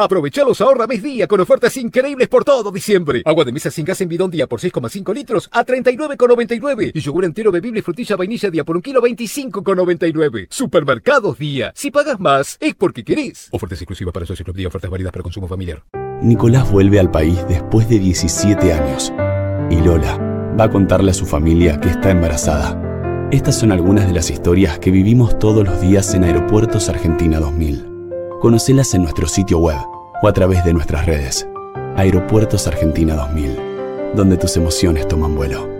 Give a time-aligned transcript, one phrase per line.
[0.00, 3.20] Aprovecha los ahorra mes día con ofertas increíbles por todo diciembre.
[3.26, 6.92] Agua de mesa sin gas en bidón día por 6,5 litros a 39,99.
[6.94, 10.46] Y yogur entero bebible frutilla vainilla día por un kilo 25,99.
[10.48, 11.70] Supermercados día.
[11.74, 13.48] Si pagas más, es porque querés.
[13.50, 15.82] Ofertas exclusivas para socios club día, ofertas válidas para consumo familiar.
[16.22, 19.12] Nicolás vuelve al país después de 17 años.
[19.70, 20.16] Y Lola
[20.58, 23.28] va a contarle a su familia que está embarazada.
[23.32, 27.89] Estas son algunas de las historias que vivimos todos los días en Aeropuertos Argentina 2000.
[28.40, 29.76] Conocelas en nuestro sitio web
[30.22, 31.46] o a través de nuestras redes.
[31.94, 35.79] Aeropuertos Argentina 2000, donde tus emociones toman vuelo.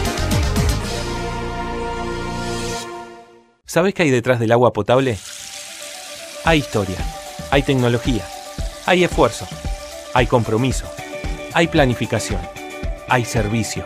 [3.71, 5.17] ¿Sabes qué hay detrás del agua potable?
[6.43, 6.97] Hay historia,
[7.51, 8.21] hay tecnología,
[8.85, 9.47] hay esfuerzo,
[10.13, 10.85] hay compromiso,
[11.53, 12.41] hay planificación,
[13.07, 13.85] hay servicio,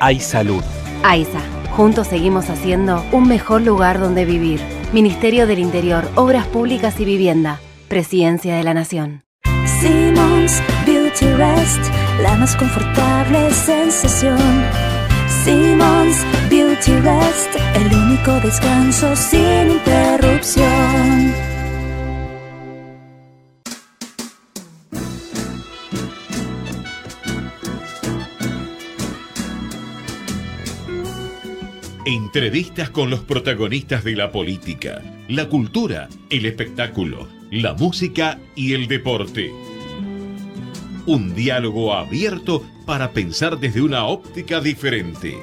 [0.00, 0.64] hay salud.
[1.02, 1.42] AISA,
[1.76, 4.58] juntos seguimos haciendo un mejor lugar donde vivir.
[4.94, 9.22] Ministerio del Interior, Obras Públicas y Vivienda, Presidencia de la Nación.
[9.82, 11.82] Simmons Beauty Rest,
[12.22, 14.38] la más confortable sensación.
[15.44, 21.34] Simmons Beauty Rest, el único descanso sin interrupción.
[32.04, 38.86] Entrevistas con los protagonistas de la política, la cultura, el espectáculo, la música y el
[38.86, 39.50] deporte.
[41.06, 45.36] Un diálogo abierto para pensar desde una óptica diferente.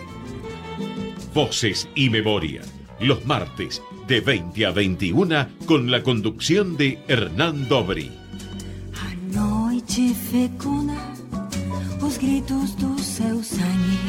[1.34, 2.62] Voces y Memoria,
[3.00, 8.12] los martes de 20 a 21 con la conducción de Hernán Dobri.
[8.94, 10.98] A noite fecunda
[12.02, 14.00] os gritos do seu sangue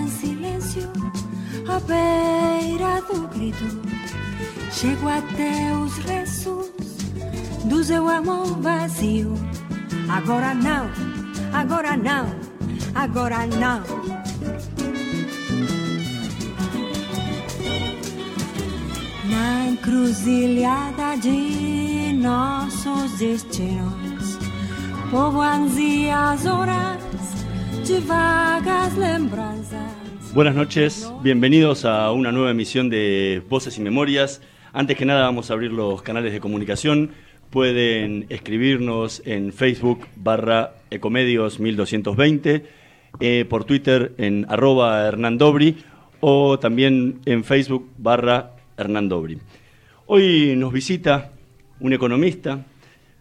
[0.00, 0.90] em silêncio
[1.68, 3.64] à beira do grito.
[4.72, 6.70] Chego até os restos
[7.66, 9.34] do seu amor vazio
[10.08, 10.90] Agora não,
[11.52, 12.26] agora não,
[12.94, 14.21] agora não
[19.32, 24.38] Na encruzilhada de nossos destinos
[25.10, 25.68] Povoam
[26.12, 27.00] as horas
[27.86, 29.90] de vagas lembranzas
[30.34, 34.42] Buenas noches, bienvenidos a una nueva emisión de Voces y Memorias.
[34.74, 37.12] Antes que nada vamos a abrir los canales de comunicación.
[37.48, 42.66] Pueden escribirnos en Facebook barra Ecomedios 1220,
[43.20, 45.84] eh, por Twitter en arroba Hernán Dobri
[46.20, 49.38] o también en Facebook barra Hernán Dobri.
[50.06, 51.32] Hoy nos visita
[51.80, 52.66] un economista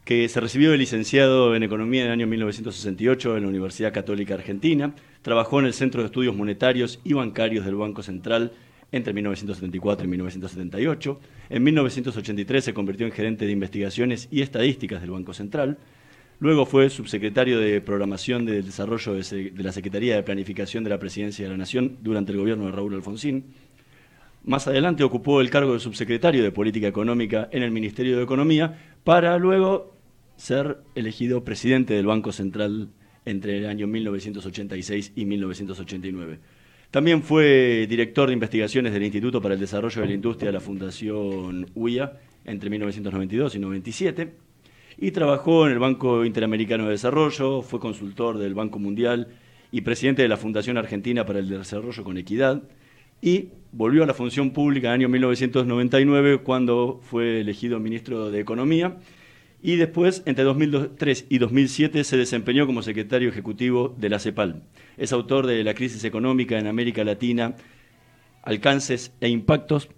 [0.03, 4.33] que se recibió de licenciado en Economía en el año 1968 en la Universidad Católica
[4.33, 8.51] Argentina, trabajó en el Centro de Estudios Monetarios y Bancarios del Banco Central
[8.91, 11.19] entre 1974 y 1978.
[11.49, 15.77] En 1983 se convirtió en gerente de investigaciones y estadísticas del Banco Central.
[16.39, 21.45] Luego fue subsecretario de Programación del Desarrollo de, la Secretaría de Planificación de la Presidencia
[21.45, 23.45] de la Nación durante el gobierno de Raúl Alfonsín.
[24.43, 28.95] Más adelante ocupó el cargo de subsecretario de Política Económica en el Ministerio de Economía
[29.03, 29.95] para luego
[30.35, 32.89] ser elegido presidente del Banco Central
[33.23, 36.39] entre el año 1986 y 1989.
[36.89, 40.59] También fue director de investigaciones del Instituto para el Desarrollo de la Industria de la
[40.59, 42.13] Fundación UIA
[42.45, 44.33] entre 1992 y 97
[44.97, 49.27] y trabajó en el Banco Interamericano de Desarrollo, fue consultor del Banco Mundial
[49.71, 52.63] y presidente de la Fundación Argentina para el Desarrollo con Equidad
[53.21, 58.39] y volvió a la función pública en el año 1999 cuando fue elegido ministro de
[58.39, 58.97] Economía
[59.63, 64.63] y después, entre 2003 y 2007, se desempeñó como secretario ejecutivo de la CEPAL.
[64.97, 67.55] Es autor de La crisis económica en América Latina,
[68.41, 69.89] alcances e impactos.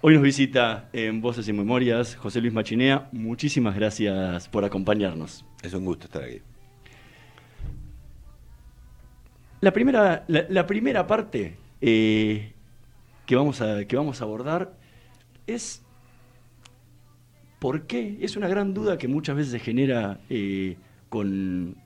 [0.00, 3.08] Hoy nos visita en Voces y Memorias José Luis Machinea.
[3.10, 5.44] Muchísimas gracias por acompañarnos.
[5.62, 6.40] Es un gusto estar aquí.
[9.60, 12.52] La primera, la, la primera parte eh,
[13.30, 14.76] que, vamos a, que vamos a abordar
[15.46, 15.84] es
[17.60, 18.18] por qué.
[18.20, 20.76] Es una gran duda que muchas veces se genera eh,
[21.08, 21.76] con,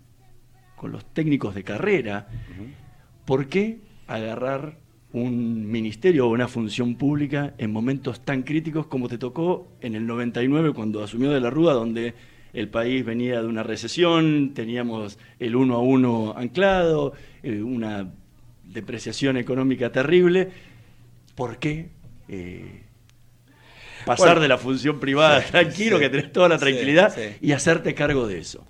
[0.75, 2.29] con los técnicos de carrera.
[3.27, 4.79] ¿Por qué agarrar
[5.13, 10.07] un ministerio o una función pública en momentos tan críticos como te tocó en el
[10.07, 12.15] 99 cuando asumió de la Rúa, donde
[12.55, 17.13] el país venía de una recesión, teníamos el uno a uno anclado,
[17.43, 18.15] eh, una
[18.65, 20.73] depreciación económica terrible.
[21.35, 21.91] ¿Por qué
[22.29, 22.85] eh,
[24.07, 28.39] pasar de la función privada tranquilo, que tenés toda la tranquilidad, y hacerte cargo de
[28.39, 28.65] eso?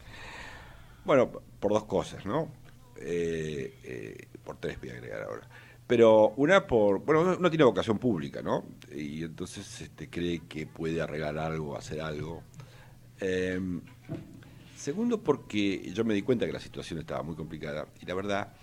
[1.05, 1.31] Bueno,
[1.61, 2.49] por dos cosas, ¿no?
[2.99, 5.49] Eh, por tres voy a agregar ahora.
[5.87, 8.65] Pero una por, bueno, no tiene vocación pública, ¿no?
[8.95, 12.43] Y entonces este, cree que puede arreglar algo, hacer algo.
[13.21, 13.83] Em,
[14.77, 18.55] segundo, porque yo me di cuenta que la situación estaba muy complicada y la verdad,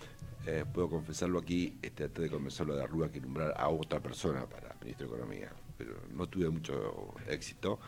[0.45, 4.45] eh, puedo confesarlo aquí, este, traté de convencerlo de Arrua que nombrar a otra persona
[4.47, 7.79] para ministro de Economía, pero no tuve mucho éxito.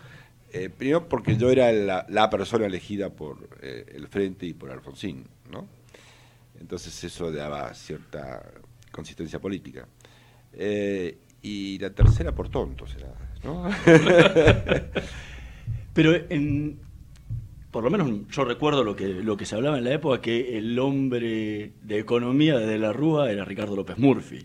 [0.52, 5.26] Eh, primero porque yo era la, persona elegida por eh, el Frente y por Alfonsín,
[5.52, 5.68] ¿no?
[6.60, 8.52] Entonces eso daba cierta
[8.92, 9.88] consistencia política.
[11.42, 13.14] Y la tercera por tonto será,
[13.44, 13.70] ¿no?
[15.94, 16.80] Pero en,
[17.74, 20.60] por lo menos yo recuerdo lo que, lo que se hablaba en la época, que
[20.60, 24.44] el hombre de economía de la Rúa era Ricardo López Murphy.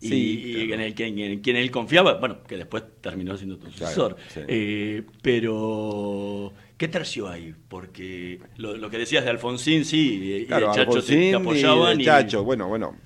[0.00, 4.16] y, en, el, en, quien él confiaba, bueno, que después terminó siendo tu sucesor.
[4.46, 7.56] Eh, pero, ¿qué tercio hay?
[7.66, 12.00] Porque lo, que decías de Alfonsín, sí, y Chacho te, apoyaban.
[12.00, 12.96] Y, Chacho, bueno, bueno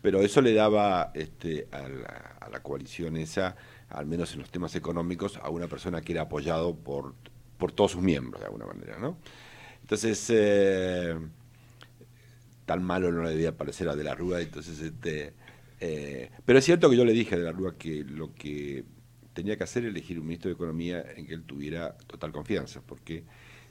[0.00, 1.88] pero eso le daba este, a,
[2.48, 3.56] la, coalición esa,
[3.90, 7.14] al menos en los temas económicos, a una persona que era apoyado por,
[7.64, 9.16] por todos sus miembros, de alguna manera, ¿no?
[9.80, 11.18] Entonces, eh,
[12.66, 15.32] tan malo no le debía parecer a De la Rúa, entonces, este,
[15.80, 18.84] eh, pero es cierto que yo le dije a De la Rúa que lo que
[19.32, 22.82] tenía que hacer era elegir un ministro de Economía en que él tuviera total confianza,
[22.86, 23.24] porque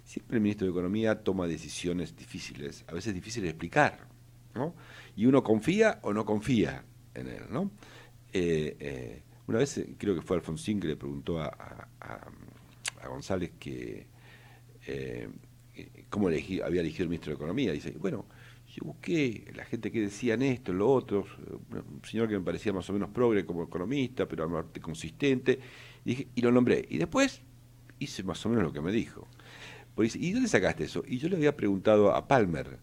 [0.04, 4.08] siempre el ministro de Economía toma decisiones difíciles, a veces difíciles de explicar,
[4.56, 4.74] ¿no?
[5.16, 7.70] y uno confía o no confía en él, ¿no?
[8.34, 11.88] Eh, una vez creo que fue Alfonsín que le preguntó a,
[13.08, 14.08] González que
[16.10, 17.72] cómo había elegido el ministro de Economía.
[17.72, 18.26] Dice, bueno,
[18.68, 21.26] yo busqué la gente que decían esto, lo otro,
[21.72, 25.60] un señor que me parecía más o menos progre como economista, pero consistente,
[26.06, 26.86] y, dije, y lo nombré.
[26.90, 27.42] Y después
[28.00, 29.28] hice más o menos lo que me dijo.
[29.96, 31.04] Pues ¿y dónde sacaste eso?
[31.08, 32.80] Y yo le había preguntado a Palmer,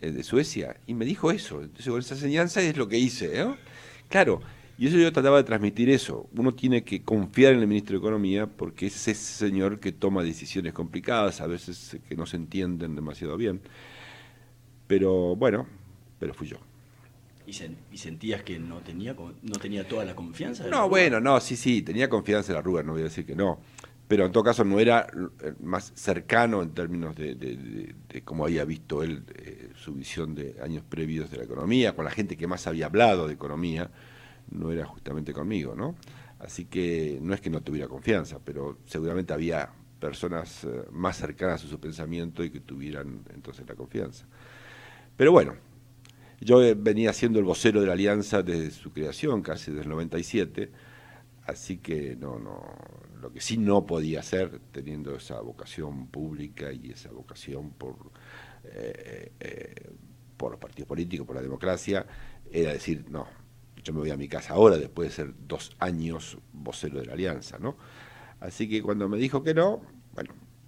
[0.00, 1.62] eh, de Suecia, y me dijo eso.
[1.62, 3.44] Entonces, con esa enseñanza es lo que hice.
[4.08, 4.42] Claro,
[4.82, 6.28] y eso yo trataba de transmitir eso.
[6.36, 10.24] Uno tiene que confiar en el ministro de Economía porque es ese señor que toma
[10.24, 13.60] decisiones complicadas, a veces que no se entienden demasiado bien.
[14.88, 15.68] Pero bueno,
[16.18, 16.56] pero fui yo.
[17.46, 17.52] ¿Y,
[17.96, 20.66] sentías que no tenía, no tenía toda la confianza?
[20.66, 23.36] no, bueno, no, sí, sí, tenía confianza en la Rúa, no voy a decir que
[23.36, 23.60] no
[24.08, 25.06] pero en todo caso no era
[25.42, 27.94] eh, más cercano en términos de,
[28.26, 32.10] cómo había visto él eh, su visión de años previos de la economía, con la
[32.10, 33.90] gente que más había hablado de economía,
[34.52, 35.96] no era justamente conmigo, ¿no?
[36.38, 39.70] Así que no es que no tuviera confianza, pero seguramente había
[40.00, 44.26] personas eh, más cercanas a su pensamiento y que tuvieran entonces la confianza.
[45.16, 45.54] Pero bueno,
[46.40, 50.72] yo venía siendo el vocero de la alianza desde su creación, casi desde el 97,
[51.46, 52.74] así que no, no,
[53.20, 57.94] lo que sí no podía hacer, teniendo esa vocación pública y esa vocación por,
[58.64, 59.90] eh, eh,
[60.36, 62.04] por los partidos políticos, por la democracia,
[62.50, 63.28] era decir, no,
[63.82, 67.14] yo me voy a mi casa ahora, después de ser dos años vocero de la
[67.14, 67.76] alianza, ¿no?
[68.40, 69.82] Así que cuando me dijo que no,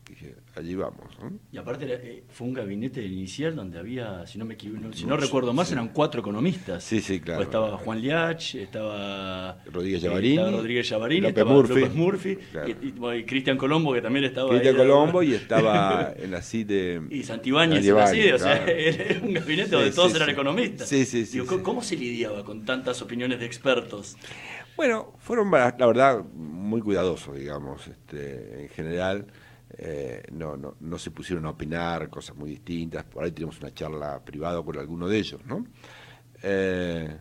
[0.04, 1.16] bueno, allí vamos.
[1.50, 4.56] Y aparte eh, fue un gabinete inicial donde había, si no me
[4.92, 6.84] si no recuerdo más, eran cuatro economistas.
[6.84, 7.42] Sí, sí, claro.
[7.42, 12.38] estaba Juan Liach, estaba Rodríguez Llavarini, estaba Rodríguez estaba López Murphy,
[12.82, 17.02] y, Cristian Colombo, que también estaba Cristian Colombo y estaba en la de...
[17.10, 20.88] Y Santibáñez en la CIDE, o sea, era un gabinete donde todos eran economistas.
[20.88, 24.16] Sí, sí, sí, ¿Cómo se lidiaba con tantas opiniones de expertos?
[24.76, 29.26] Bueno, fueron, la verdad, muy cuidadosos, digamos, este, en general
[29.76, 33.04] eh, no, no, no se pusieron a opinar cosas muy distintas.
[33.04, 35.66] Por ahí tenemos una charla privada con alguno de ellos, ¿no?
[36.42, 37.18] Eh,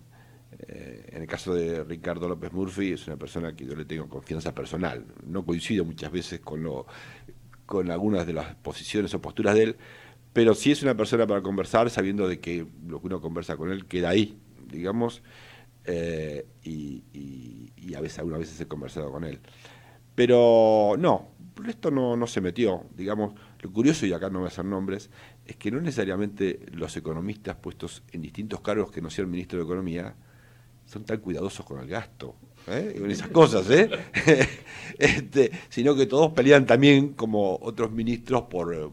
[0.68, 4.08] eh, en el caso de Ricardo López Murphy, es una persona que yo le tengo
[4.08, 5.06] confianza personal.
[5.26, 6.86] No coincido muchas veces con, lo,
[7.66, 9.78] con algunas de las posiciones o posturas de él,
[10.32, 13.72] pero sí es una persona para conversar, sabiendo de que lo que uno conversa con
[13.72, 15.24] él queda ahí, digamos,
[16.64, 19.40] y, y, a veces, algunas veces he conversado con él.
[20.16, 21.33] Pero no,
[21.68, 22.84] esto no, no se metió.
[22.96, 25.10] Digamos, lo curioso, y acá no voy a hacer nombres,
[25.46, 29.66] es que no necesariamente los economistas puestos en distintos cargos que no sean ministro de
[29.66, 30.16] Economía
[30.86, 32.36] son tan cuidadosos con el gasto,
[32.68, 32.96] ¿eh?
[33.00, 33.90] con esas cosas, ¿eh?
[35.00, 38.92] este, sino que todos pelean también como otros ministros por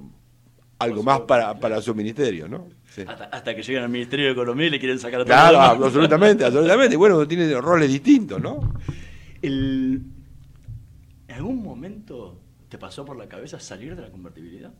[0.78, 2.68] algo más para, para su ministerio, ¿no?
[2.88, 3.02] Sí.
[3.06, 5.60] Hasta, hasta que llegan al Ministerio de Economía y le quieren sacar a todo Claro,
[5.84, 6.96] absolutamente, absolutamente.
[6.96, 8.74] Bueno, uno tiene roles distintos, ¿no?
[9.42, 10.02] El-
[11.28, 12.40] ¿En algún momento
[12.70, 14.72] te pasó por la cabeza salir de la convertibilidad?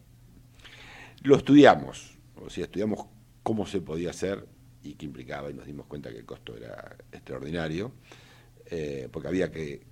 [1.23, 3.07] Lo estudiamos, o sea, estudiamos
[3.43, 4.47] cómo se podía hacer
[4.83, 7.93] y qué implicaba y nos dimos cuenta que el costo era extraordinario,
[8.71, 9.83] eh, porque había que,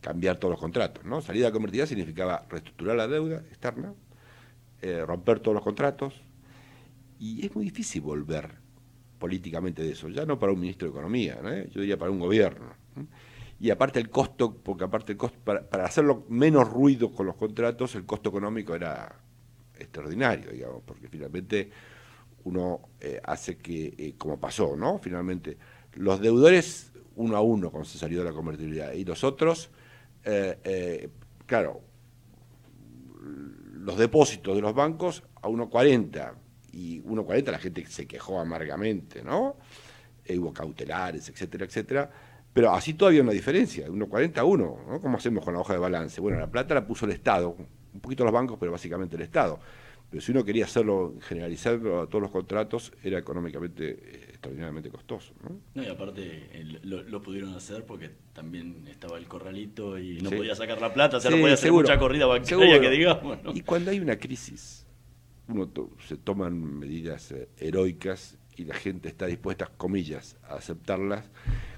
[0.00, 1.22] cambiar todos los contratos, ¿no?
[1.22, 3.94] Salir de la convertibilidad significaba reestructurar la deuda externa,
[4.82, 6.14] eh, romper todos los contratos,
[7.18, 8.50] y es muy difícil volver
[9.18, 11.50] políticamente de eso, ya no para un ministro de Economía, ¿no?
[11.50, 12.74] yo diría para un gobierno.
[12.96, 13.06] ¿no?
[13.64, 17.34] Y aparte el costo, porque aparte el costo, para, para hacerlo menos ruido con los
[17.34, 19.18] contratos, el costo económico era
[19.78, 21.70] extraordinario, digamos, porque finalmente
[22.44, 24.98] uno eh, hace que, eh, como pasó, ¿no?
[24.98, 25.56] Finalmente,
[25.94, 29.70] los deudores uno a uno cuando se salió de la convertibilidad y los otros,
[30.24, 31.08] eh,
[31.46, 31.80] claro,
[33.22, 36.34] los depósitos de los bancos a 1,40
[36.72, 39.56] y 1,40 la gente se quejó amargamente, ¿no?
[40.28, 42.33] Hubo cautelares, etcétera, etcétera.
[42.54, 45.00] Pero así todavía hay una diferencia, de 1,40 a 1, ¿no?
[45.00, 46.20] ¿Cómo hacemos con la hoja de balance?
[46.20, 47.56] Bueno, la plata la puso el Estado,
[47.92, 49.58] un poquito los bancos, pero básicamente el Estado.
[50.08, 55.34] Pero si uno quería hacerlo, generalizarlo a todos los contratos, era económicamente eh, extraordinariamente costoso,
[55.42, 55.56] ¿no?
[55.74, 60.30] No, y aparte el- lo, lo pudieron hacer porque también estaba el corralito y no
[60.30, 60.36] Sí.
[60.36, 61.88] podía sacar la plata, o sea, Sí, no podía hacer seguro.
[61.88, 63.42] mucha corrida bancaria que digamos.
[63.42, 63.50] ¿no?
[63.52, 64.86] Y cuando hay una crisis,
[65.48, 71.30] uno to- se toman medidas eh, heroicas y la gente está dispuesta, comillas, a aceptarlas,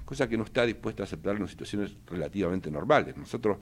[0.05, 3.17] cosa que no está dispuesta a aceptar en situaciones relativamente normales.
[3.17, 3.57] Nosotros,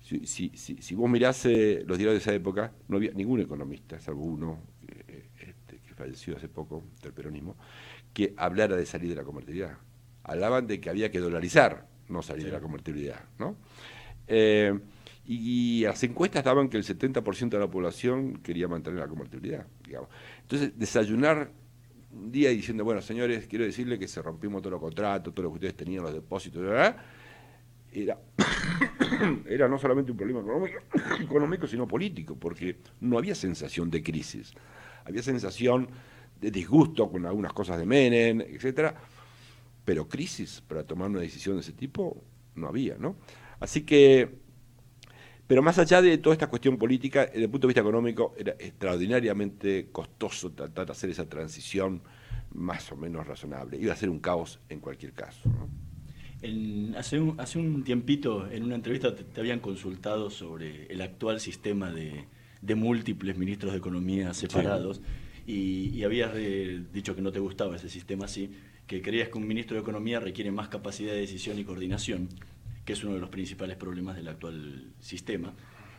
[0.00, 3.40] si, si, si, si vos mirás eh, los diarios de esa época, no había ningún
[3.40, 4.58] economista, salvo uno
[4.88, 7.56] eh, este, que falleció hace poco del peronismo,
[8.12, 9.78] que hablara de salir de la convertibilidad.
[10.24, 13.56] Hablaban de que había que dolarizar, no salir de la convertibilidad, ¿no?
[14.26, 14.76] Eh,
[15.28, 20.08] y las encuestas daban que el 70% de la población quería mantener la convertibilidad, digamos.
[20.42, 21.50] Entonces, desayunar
[22.16, 25.50] un día diciendo, bueno, señores, quiero decirle que se rompimos todos los contratos, todo lo
[25.50, 26.62] que ustedes tenían, los depósitos.
[26.62, 26.96] Era,
[29.46, 30.78] era no solamente un problema económico,
[31.20, 34.52] económico, sino político, porque no había sensación de crisis.
[35.04, 35.88] Había sensación
[36.40, 38.94] de disgusto con algunas cosas de Menem, etcétera,
[39.84, 42.22] pero crisis para tomar una decisión de ese tipo
[42.54, 43.16] no había, ¿no?
[43.60, 44.45] Así que,
[45.46, 48.52] pero más allá de toda esta cuestión política, desde el punto de vista económico, era
[48.58, 52.02] extraordinariamente costoso tratar de hacer esa transición
[52.52, 53.78] más o menos razonable.
[53.78, 55.48] Iba a ser un caos en cualquier caso.
[55.48, 55.68] ¿no?
[56.42, 61.00] En- hace, un, hace un tiempito, en una entrevista, te, te habían consultado sobre el
[61.00, 62.24] actual sistema de,
[62.62, 65.00] de múltiples ministros de Economía separados
[65.46, 68.50] y, y habías eh, dicho que no te gustaba ese sistema así,
[68.86, 72.28] que creías que un ministro de Economía requiere más capacidad de decisión y coordinación,
[72.86, 75.52] que es uno de los principales problemas del actual sistema,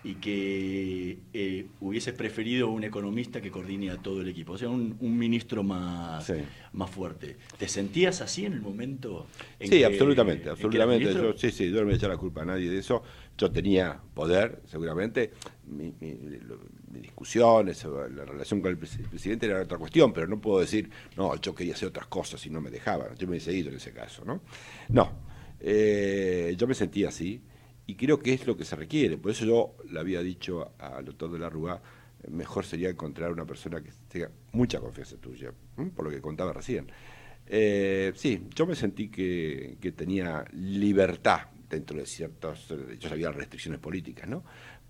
[0.03, 4.70] y que eh, hubieses preferido un economista que coordine a todo el equipo, o sea,
[4.70, 6.36] un, un ministro más, Sí.
[6.74, 7.36] más fuerte.
[7.58, 9.27] ¿Te sentías así en el momento?
[9.60, 11.13] en Sí, que- absolutamente, absolutamente.
[11.13, 13.03] Yo, sí, sí, yo no me echar la culpa a nadie de eso.
[13.38, 15.32] Yo tenía poder, seguramente.
[15.65, 16.60] Mi, mi- lo-
[16.91, 21.36] mis discusiones, la relación con el presidente era otra cuestión, pero no puedo decir, no,
[21.41, 23.10] yo quería hacer otras cosas y no me dejaban.
[23.17, 24.41] Yo me hubiese ido en ese caso, ¿no?
[24.89, 25.26] No,
[25.60, 27.42] eh, yo me sentía así
[27.86, 29.18] y creo que es lo que se requiere.
[29.18, 31.82] Por eso yo le había dicho al doctor de la Rúa,
[32.30, 35.52] mejor sería encontrar una persona que tenga mucha confianza tuya,
[35.96, 36.88] por lo que contaba recién.
[37.46, 43.32] Eh, sí, yo me sentí que, que tenía libertad dentro de ciertas, eh, yo sabía
[43.32, 44.44] restricciones políticas, ¿no?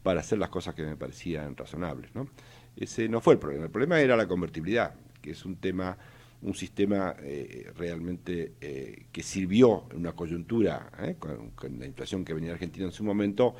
[0.04, 2.28] Para hacer las cosas que me parecían razonables, ¿no?
[2.76, 3.66] Ese no fue el problema.
[3.66, 5.98] El problema era la convertibilidad, que es un tema,
[6.42, 11.16] un sistema eh, realmente eh, que sirvió en una coyuntura, ¿eh?
[11.18, 13.56] con, la inflación que venía Argentina en su momento,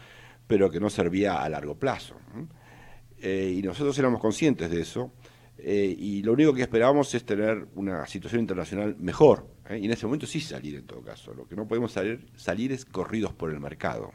[0.46, 2.16] pero que no servía a largo plazo.
[3.22, 5.12] y nosotros éramos conscientes de eso.
[5.58, 9.48] y lo único que esperábamos es tener una situación internacional mejor.
[9.72, 11.34] Y en ese momento sí salir en todo caso.
[11.34, 14.12] Lo que no podemos salir, es corridos por el mercado.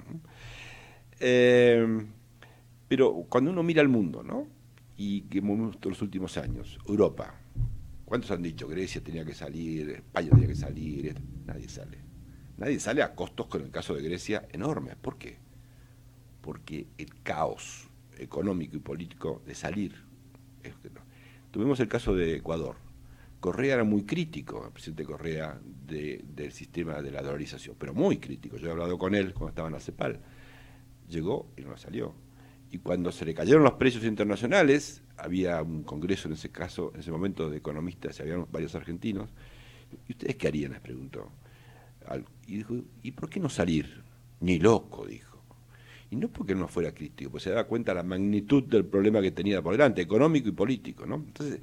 [2.88, 4.46] pero cuando uno mira al mundo, ¿no?
[4.96, 7.41] Y que hemos visto los últimos años, Europa,
[8.12, 8.68] ¿cuántos han dicho?
[8.68, 11.14] Grecia tenía que salir, España tenía que salir,
[11.46, 11.96] nadie sale.
[12.58, 14.96] Nadie sale a costos, con el caso de Grecia, enormes.
[14.96, 15.38] ¿Por qué?
[16.42, 17.88] Porque el caos
[18.18, 19.94] económico y político de salir.
[21.50, 22.76] Tuvimos el caso de Ecuador.
[23.40, 28.18] Correa era muy crítico, el presidente Correa, de- del sistema de la dolarización, pero muy
[28.18, 28.58] crítico.
[28.58, 30.20] Yo he hablado con él cuando estaba en la CEPAL.
[31.08, 32.14] Llegó y no salió.
[32.72, 37.00] Y cuando se le cayeron los precios internacionales, había un congreso en ese caso, en
[37.00, 39.28] ese momento de economistas, y había varios argentinos.
[40.08, 40.72] ¿Y ustedes qué harían?
[40.72, 41.30] Les preguntó.
[42.46, 44.02] Y dijo, ¿y por qué no salir?
[44.40, 45.38] Ni loco, dijo.
[46.10, 49.32] Y no porque no fuera crítico, pues se daba cuenta la magnitud del problema que
[49.32, 51.04] tenía por delante, económico y político.
[51.04, 51.16] ¿no?
[51.16, 51.60] Entonces,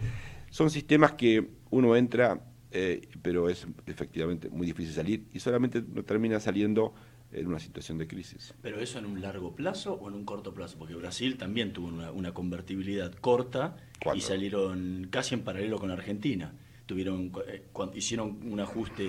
[0.51, 2.39] son sistemas que uno entra,
[2.71, 6.93] eh, pero es efectivamente muy difícil salir y solamente no termina saliendo
[7.31, 8.53] en una situación de crisis.
[8.61, 10.77] ¿Pero eso en un largo plazo o en un corto plazo?
[10.79, 13.77] Porque Brasil también tuvo una, una convertibilidad corta
[14.15, 16.53] y salieron casi en paralelo con Argentina.
[16.85, 19.03] Tuvieron, eh, cuando hicieron un ajuste,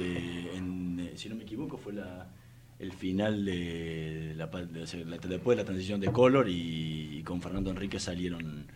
[0.54, 2.28] en, eh, si no me equivoco, fue la,
[2.78, 7.40] el final de la, de- la- después de la transición de Collor y, y con
[7.40, 8.66] Fernando Enrique salieron...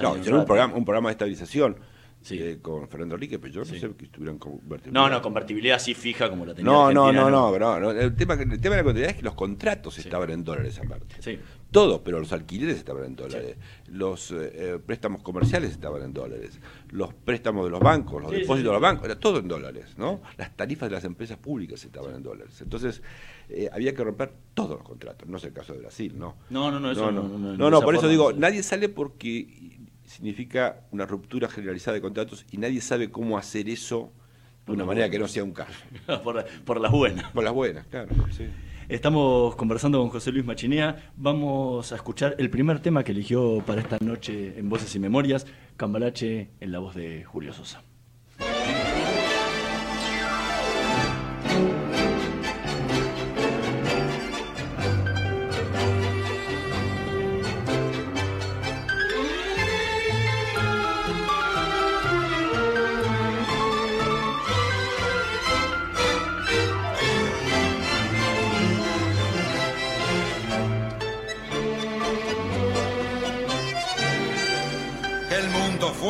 [0.00, 0.44] No, hicieron un rápido.
[0.46, 1.76] programa, un programa de estabilización
[2.24, 2.38] Sí.
[2.40, 3.78] eh, con Fernando Enrique, pero yo no Sí.
[3.78, 4.94] sé que estuvieran convertidos.
[4.94, 8.14] No, no, convertibilidad así fija como la tenía No, no, no, no, pero no, El
[8.16, 11.16] tema, el tema de la contabilidad es que los contratos estaban en dólares aparte.
[11.20, 11.38] Sí.
[11.70, 13.56] Todo, pero los alquileres estaban en dólares,
[13.88, 18.64] los eh, eh, préstamos comerciales estaban en dólares, los préstamos de los bancos, los depósitos
[18.70, 20.22] de los bancos, era todo en dólares, ¿no?
[20.38, 22.60] Las tarifas de las empresas públicas estaban en dólares.
[22.62, 23.02] Entonces,
[23.48, 26.36] eh, había que romper todos los contratos, no es el caso de Brasil, ¿no?
[26.48, 29.73] No, no, no, eso no, no, no, no, no, por eso digo, nadie sale porque
[30.14, 34.12] significa una ruptura generalizada de contratos y nadie sabe cómo hacer eso
[34.66, 35.72] de una manera que no sea un caso.
[36.24, 37.30] por, la- por las buenas.
[37.32, 38.08] Por las buenas, claro.
[38.30, 38.46] sí.
[38.88, 41.10] Estamos conversando con José Luis Machinea.
[41.16, 45.46] Vamos a escuchar el primer tema que eligió para esta noche en Voces y Memorias,
[45.78, 47.82] Cambalache en la voz de Julio Sosa.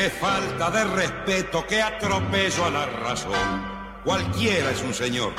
[0.00, 4.00] Qué falta de respeto, qué atropello a la razón.
[4.02, 5.34] Cualquiera es un señor,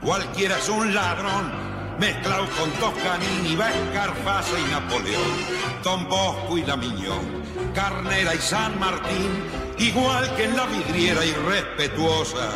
[0.00, 1.52] cualquiera es un ladrón,
[2.00, 5.36] mezclado con Toscanini, Escarface y Napoleón,
[5.84, 7.42] Don Bosco y la Miñón,
[7.74, 9.44] Carnera y San Martín,
[9.76, 12.48] igual que en la vidriera irrespetuosa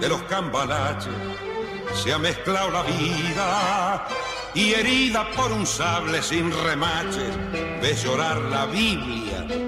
[0.00, 1.14] de los cambalaches,
[1.94, 4.08] se ha mezclado la vida
[4.54, 7.30] y herida por un sable sin remaches,
[7.80, 9.67] ves llorar la Biblia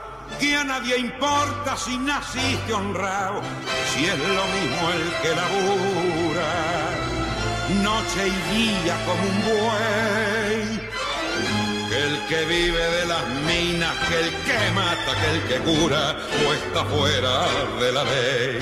[0.39, 3.41] Que a nadie importa si naciste honrado,
[3.93, 6.81] si es lo mismo el que labura
[7.79, 10.79] noche y día como un buey.
[11.89, 16.17] Que el que vive de las minas, que el que mata, que el que cura,
[16.47, 17.47] o está fuera
[17.79, 18.59] de la ley.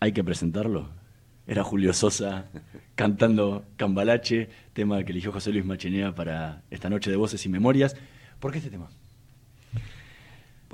[0.00, 0.88] Hay que presentarlo.
[1.46, 2.46] Era Julio Sosa
[2.94, 7.94] cantando Cambalache, tema que eligió José Luis Machinea para esta noche de Voces y Memorias.
[8.40, 8.88] ¿Por qué este tema?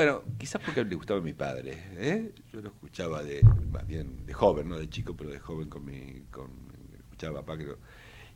[0.02, 1.78] Bueno, quizás porque le gustaba a mi padre.
[1.96, 2.32] ¿eh?
[2.52, 5.84] Yo lo escuchaba de, más bien de joven, no de chico, pero de joven con
[5.84, 6.50] mi, con,
[6.98, 7.62] escuchaba a papá.
[7.62, 7.78] Lo-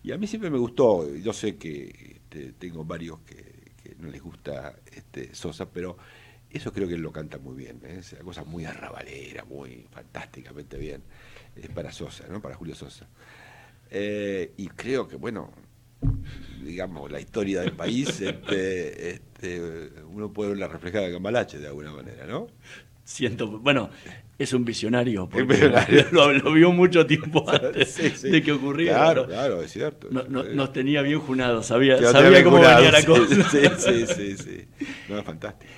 [0.05, 1.12] y a mí siempre me gustó.
[1.16, 3.66] Yo sé que este, tengo varios que,
[3.98, 5.96] no les gusta este, Sosa, pero
[6.50, 7.81] eso creo que él lo canta muy bien.
[7.85, 7.96] ¿eh?
[7.98, 11.02] Es una cosa muy arrabalera, muy fantásticamente bien.
[11.57, 12.40] Es para Sosa, ¿no?
[12.40, 13.09] Para Julio Sosa.
[13.90, 15.50] Eh, y creo que, bueno,
[16.62, 21.92] digamos, la historia del país, este, este, uno puede verla reflejada en Cambalache de alguna
[21.92, 22.48] manera, ¿no?
[23.04, 23.88] Siento, bueno,
[24.38, 25.70] es un visionario, porque
[26.12, 28.96] Lo, vio mucho tiempo antes de que ocurriera.
[28.96, 30.09] Claro, claro, es cierto.
[30.11, 33.48] nos tenía bien junados, sabía, sabía cómo venía la cosa.
[33.50, 34.64] Sí, sí, sí, sí.
[35.09, 35.72] No, es fantástico.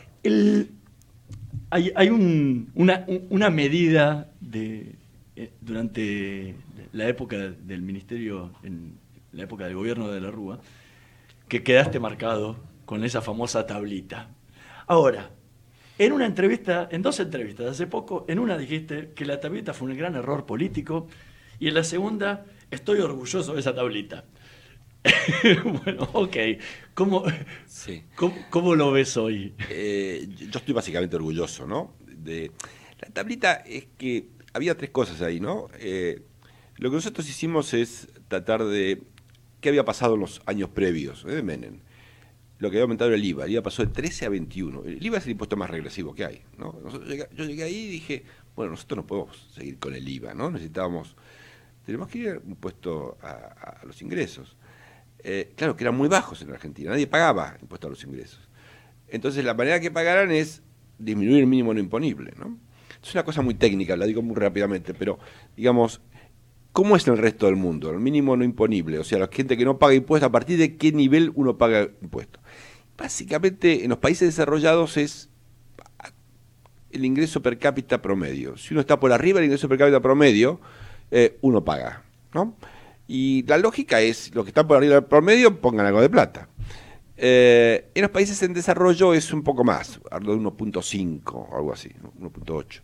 [1.70, 4.94] hay hay un, una, una medida de
[5.36, 6.54] eh, durante
[6.92, 8.94] la época del ministerio, en
[9.38, 10.60] la época del gobierno de la Rúa,
[11.48, 14.28] que quedaste marcado con esa famosa tablita.
[14.86, 15.30] Ahora,
[15.98, 19.90] en una entrevista, en dos entrevistas hace poco, en una dijiste que la tablita fue
[19.90, 21.08] un gran error político
[21.58, 24.24] y en la segunda estoy orgulloso de esa tablita.
[25.84, 26.36] bueno, ok.
[26.94, 27.24] ¿Cómo,
[28.50, 29.54] ¿cómo, lo ves hoy?
[29.70, 31.94] Eh, yo estoy básicamente orgulloso, ¿no?
[32.06, 32.52] De,
[33.00, 35.68] la tablita es que había tres cosas ahí, ¿no?
[35.78, 36.22] Eh,
[36.76, 39.02] lo que nosotros hicimos es tratar de
[39.60, 41.34] qué había pasado en los años previos ¿eh?
[41.34, 41.80] de Menem.
[42.58, 43.44] Lo que había aumentado el IVA.
[43.44, 44.84] El IVA pasó de 13 a 21.
[44.84, 46.42] El IVA es el impuesto más regresivo que hay.
[46.58, 48.24] yo llegué ahí y dije,
[48.56, 50.50] bueno, nosotros no podemos seguir con el IVA, ¿no?
[50.50, 51.14] Necesitábamos,
[51.86, 54.56] tenemos que ir a impuesto a, los ingresos.
[55.20, 58.40] Eh, claro, que eran muy bajos en Argentina, nadie pagaba impuesto a los ingresos.
[59.06, 60.62] Entonces la manera que pagaran es
[60.98, 62.58] disminuir el mínimo no imponible, ¿no?
[63.00, 65.20] Es una cosa muy técnica, la digo muy rápidamente, pero
[65.56, 66.00] digamos,
[66.78, 67.90] ¿cómo es en el resto del mundo?
[67.90, 70.76] El mínimo no imponible, o sea, la gente que no paga impuestos, ¿a partir de
[70.76, 72.40] qué nivel uno paga impuestos?
[72.96, 75.28] Básicamente, en los países desarrollados es
[76.92, 78.56] el ingreso per cápita promedio.
[78.56, 80.60] Si uno está por arriba del ingreso per cápita promedio,
[81.10, 82.54] eh, uno paga, ¿no?
[83.08, 86.48] Y la lógica es, los que están por arriba del promedio pongan algo de plata.
[87.16, 91.72] Eh, en los países en desarrollo es un poco más, algo de 1.5 o algo
[91.72, 92.82] así, 1.8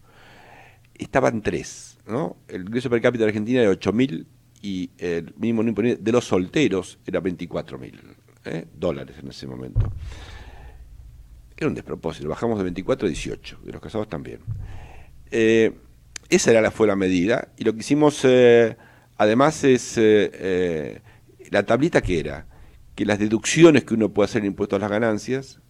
[0.96, 2.36] estaban tres, ¿no?
[2.48, 4.26] El ingreso per cápita de Argentina era 8.000
[4.62, 8.00] y el mínimo no imponible de los solteros era 24.000
[8.46, 8.66] ¿eh?
[8.74, 9.92] dólares en ese momento.
[11.56, 14.40] Era un despropósito, bajamos de 24 a 18, de los casados también.
[15.30, 15.72] Eh,
[16.28, 18.76] esa era la, fue la medida y lo que hicimos eh,
[19.16, 19.98] además es
[21.50, 22.46] la tablita que era,
[22.94, 25.60] que las deducciones que uno puede hacer en impuestos a las ganancias,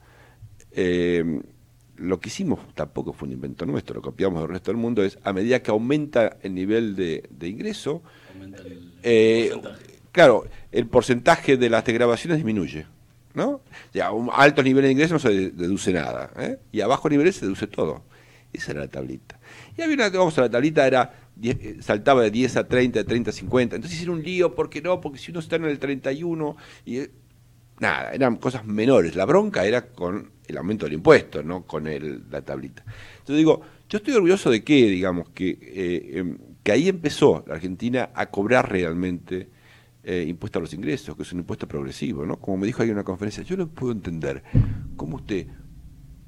[1.96, 5.18] lo que hicimos tampoco fue un invento nuestro, lo copiamos del resto del mundo, es
[5.22, 8.02] a medida que aumenta el nivel de, ingreso,
[9.02, 9.52] eh,
[10.12, 12.86] claro, el porcentaje de las desgrabaciones disminuye.
[13.34, 13.62] ¿no?
[13.92, 16.58] Ya, a un alto nivel de ingreso no se deduce nada, ¿eh?
[16.70, 18.02] y a bajo nivel se deduce todo.
[18.52, 19.40] Esa era la tablita.
[19.76, 23.04] Y había una, vamos a la tablita, era eh, saltaba de 10 a 30, de
[23.04, 23.76] 30 a 50.
[23.76, 25.00] Entonces era un lío, ¿por qué no?
[25.00, 27.00] Porque si uno está en el 31, y
[27.80, 29.16] nada, eran cosas menores.
[29.16, 31.84] La bronca era con el aumento del impuesto, no con
[32.30, 32.84] la tablita.
[33.18, 37.54] Entonces digo, yo estoy orgulloso de que, digamos, que, eh, em, que ahí empezó la
[37.54, 39.48] Argentina a cobrar realmente
[40.02, 42.38] eh, impuesto a los ingresos, que es un impuesto progresivo, ¿no?
[42.38, 44.42] Como me dijo ahí en una conferencia, yo no puedo entender
[44.96, 45.46] cómo usted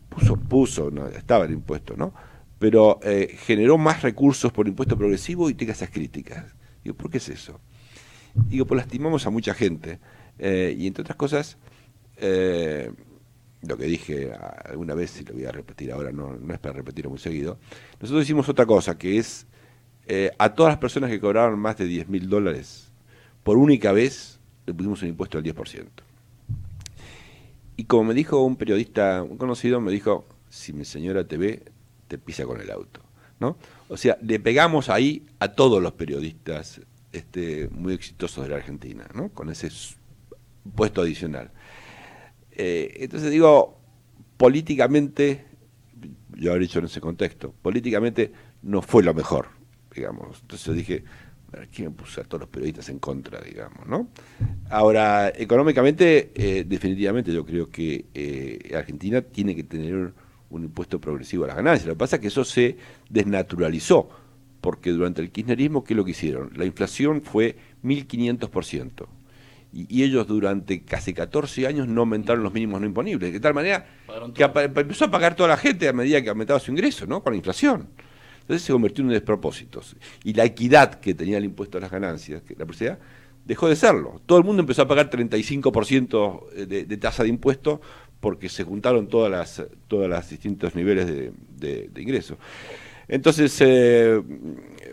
[0.09, 2.15] puso, puso, no, estaba el impuesto, ¿no?
[2.59, 6.55] Pero eh, generó más recursos por impuesto progresivo y tenga esas críticas.
[6.83, 7.61] Digo, ¿por qué es eso?
[8.49, 9.99] Digo, pues lastimamos a mucha gente.
[10.39, 11.59] y entre otras cosas,
[13.63, 14.33] lo que dije
[14.65, 17.59] alguna vez y lo voy a repetir ahora, no, no es para repetirlo muy seguido,
[18.01, 19.47] nosotros hicimos otra cosa, que es
[20.07, 22.93] eh, a todas las personas que cobraban más de 10 mil dólares,
[23.43, 25.87] por única vez le pusimos un impuesto del 10%.
[27.77, 31.63] Y como me dijo un periodista, un conocido, me dijo, si mi señora te ve,
[32.09, 33.03] te pisa con el auto.
[33.39, 33.59] ¿no?
[33.89, 36.81] O sea, le pegamos ahí a todos los periodistas
[37.13, 39.29] este, muy exitosos de la Argentina, ¿no?
[39.31, 39.71] con ese
[40.75, 41.51] puesto adicional.
[42.57, 43.79] Eh, entonces digo,
[44.37, 45.45] políticamente,
[46.35, 49.49] yo habré dicho en ese contexto, políticamente no fue lo mejor,
[49.95, 50.41] digamos.
[50.41, 51.05] Entonces dije,
[51.61, 54.09] aquí me puse a todos los periodistas en contra, digamos, ¿no?
[54.71, 60.13] Ahora, económicamente, eh, definitivamente yo creo que eh, Argentina tiene que tener
[60.49, 61.87] un impuesto progresivo a las ganancias.
[61.87, 62.77] Lo que pasa es que eso se
[63.11, 64.09] desnaturalizó,
[64.61, 66.53] porque durante el kirchnerismo, ¿qué es lo que hicieron?
[66.57, 69.07] La inflación fue 1.500%
[69.77, 73.87] y, ellos durante casi 14 años no aumentaron los mínimos no imponibles, de tal manera
[74.35, 77.23] que empezó a pagar toda la gente a medida que aumentaba su ingreso, ¿no?
[77.23, 77.89] Con la inflación.
[78.41, 79.83] Entonces se convirtió en un despropósito.
[80.25, 82.99] Y la equidad que tenía el impuesto a las ganancias, que la propiedad,
[83.45, 84.21] dejó de serlo.
[84.25, 87.81] Todo el mundo empezó a pagar 35% de, de tasa de impuesto
[88.21, 92.39] porque se juntaron todas las, todas las distintos niveles de, de, de ingreso.
[93.09, 94.21] Entonces, eh,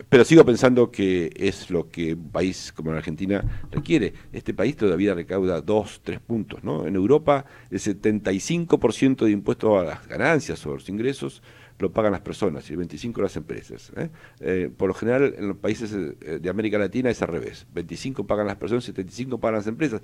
[0.08, 4.14] pero sigo pensando que es lo que un país como la Argentina requiere.
[4.32, 6.62] Este país todavía recauda dos, tres puntos.
[6.62, 6.86] ¿no?
[6.86, 11.42] En Europa, el 75% de impuestos a las ganancias o a los ingresos
[11.80, 13.92] lo pagan las personas y el 25 las empresas.
[13.96, 14.10] ¿eh?
[14.40, 18.46] Eh, por lo general en los países de América Latina es al revés, 25 pagan
[18.46, 20.00] las personas y 75 pagan las empresas.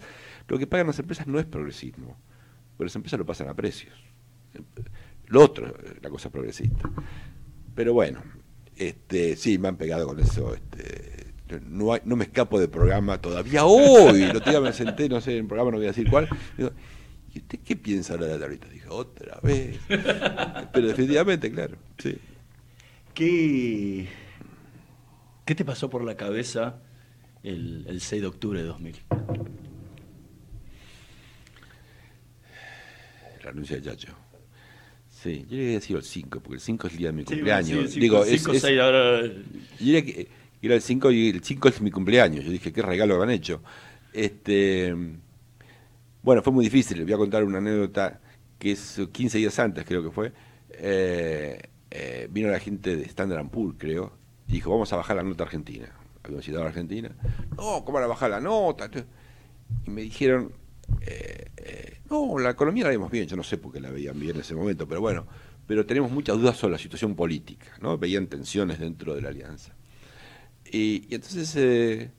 [0.49, 2.17] Lo que pagan las empresas no es progresismo,
[2.77, 3.95] pero las empresas lo pasan a precios.
[5.29, 6.91] Lo otro la cosa progresista.
[7.81, 8.23] Pero bueno,
[8.77, 10.55] este, sí, me han pegado con eso.
[10.55, 11.33] Este,
[11.67, 14.25] no, no me escapo del programa todavía hoy.
[14.25, 16.29] El otro día me senté, no sé, en el programa no voy a decir cuál.
[16.59, 16.73] Digo,
[17.33, 18.69] ¿y usted qué piensa ahora de la ahorita?
[18.69, 19.81] Dije, otra vez.
[19.89, 22.19] Pero definitivamente, claro, sí.
[23.15, 24.09] ¿Qué,
[25.47, 26.83] ¿Qué te pasó por la cabeza
[27.43, 28.97] el, el 6 de octubre de 2000?
[33.43, 34.20] La anuncia de Chacho.
[35.23, 37.13] Sí, yo diría que ha sido el 5, porque el 5 es el día de
[37.13, 37.67] mi Sí, cumpleaños.
[37.69, 39.33] sí, el cinco- Digo, cinco, es, seis, ahora- Yo
[39.79, 40.29] diría que
[40.63, 42.45] era el 5 y el 5 es mi cumpleaños.
[42.45, 43.63] Yo dije, qué regalo han hecho.
[44.15, 44.95] Este,
[46.23, 46.99] bueno, fue muy difícil.
[46.99, 48.21] Le voy a contar una anécdota
[48.59, 50.33] que es 15 días antes, creo que fue.
[50.71, 54.13] Eh, eh, vino la gente de Standard Poor's, creo,
[54.49, 55.89] y dijo, vamos a bajar la nota argentina.
[56.23, 57.11] Habíamos citado a Argentina.
[57.57, 58.91] No, ¿cómo van a bajar la nota?
[59.87, 60.53] Y me dijeron,
[61.01, 64.19] eh, eh, no, la economía la vemos bien, yo no sé por qué la veían
[64.19, 65.27] bien en ese momento, pero bueno,
[65.67, 67.97] pero tenemos muchas dudas sobre la situación política, ¿no?
[67.97, 69.73] Veían tensiones dentro de la alianza.
[70.71, 72.11] Y, entonces, eh,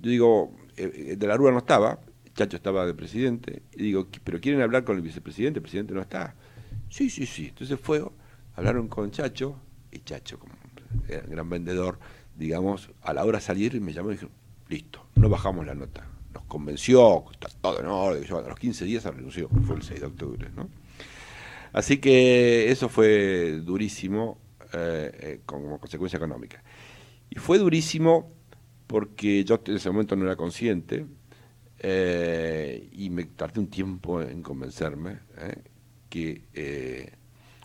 [0.00, 2.00] yo digo, eh, de la Rúa no estaba,
[2.34, 6.02] Chacho estaba de presidente, y digo, pero quieren hablar con el vicepresidente, el presidente no
[6.02, 6.34] está.
[6.90, 7.46] Sí, sí, sí.
[7.48, 8.04] Entonces fue,
[8.54, 9.56] hablaron con Chacho,
[9.90, 10.54] y Chacho, como
[11.28, 11.98] gran vendedor,
[12.36, 14.28] digamos, a la hora de salir me llamó y dijo,
[14.68, 16.06] listo, no bajamos la nota.
[16.36, 20.00] Nos convenció, está todo en orden, a los 15 días se renunció, fue el 6
[20.00, 20.68] de octubre, ¿no?
[21.72, 24.36] Así que eso fue durísimo
[24.74, 26.62] eh, eh, como consecuencia económica.
[27.30, 28.30] Y fue durísimo
[28.86, 31.06] porque yo en ese momento no era consciente
[31.78, 35.62] eh, y me tardé un tiempo en convencerme eh,
[36.10, 37.12] que, eh,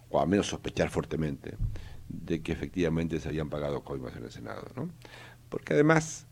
[0.10, 1.56] o al menos sospechar fuertemente,
[2.08, 4.64] de que efectivamente se habían pagado coimas en el Senado.
[4.78, 4.90] ¿no?
[5.50, 6.26] Porque además,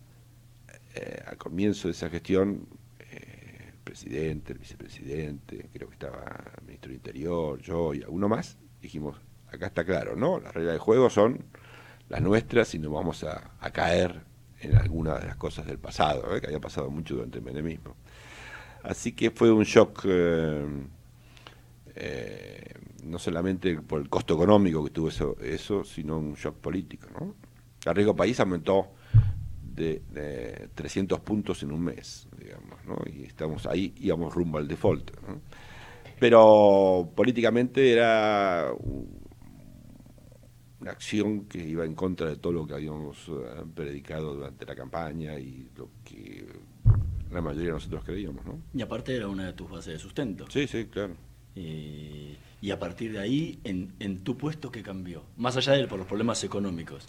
[0.95, 2.67] eh, al comienzo de esa gestión,
[2.99, 8.28] eh, el presidente, el vicepresidente, creo que estaba el ministro del Interior, yo y alguno
[8.28, 9.17] más, dijimos,
[9.52, 10.39] acá está claro, ¿no?
[10.39, 11.43] Las reglas de juego son
[12.10, 14.23] las nuestras y no vamos a, caer
[14.62, 16.41] en alguna de las cosas del pasado, ¿eh?
[16.41, 17.95] que había pasado mucho durante el menemismo.
[18.84, 20.65] Así que fue un shock, eh,
[21.95, 22.73] eh,
[23.04, 27.08] no solamente por el costo económico que tuvo eso, eso sino un shock político.
[27.19, 27.36] ¿no?
[27.86, 28.89] El riesgo país aumentó
[29.79, 32.97] de, de 300 puntos en un mes, digamos, ¿no?
[33.11, 35.11] y estamos ahí, íbamos rumbo al default.
[35.27, 35.41] ¿no?
[36.19, 39.19] Pero políticamente era un-
[40.81, 44.75] una acción que iba en contra de todo lo que habíamos eh, predicado durante la
[44.75, 46.45] campaña y lo que
[47.31, 48.59] la mayoría de nosotros creíamos, ¿no?
[48.73, 50.45] Y aparte era una de tus bases de sustento.
[50.49, 51.15] Sí, sí, claro.
[51.55, 55.23] Eh, y a partir de ahí, en, en tu puesto, ¿qué cambió?
[55.37, 57.05] Más allá de por los problemas económicos,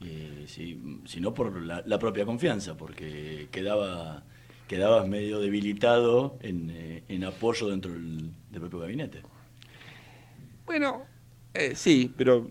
[0.00, 4.24] eh, si, sino por la, propia confianza, porque quedaba
[4.66, 9.22] quedabas medio debilitado en, eh, en apoyo dentro del, del propio gabinete.
[10.66, 11.04] Bueno,
[11.52, 12.50] eh, sí, pero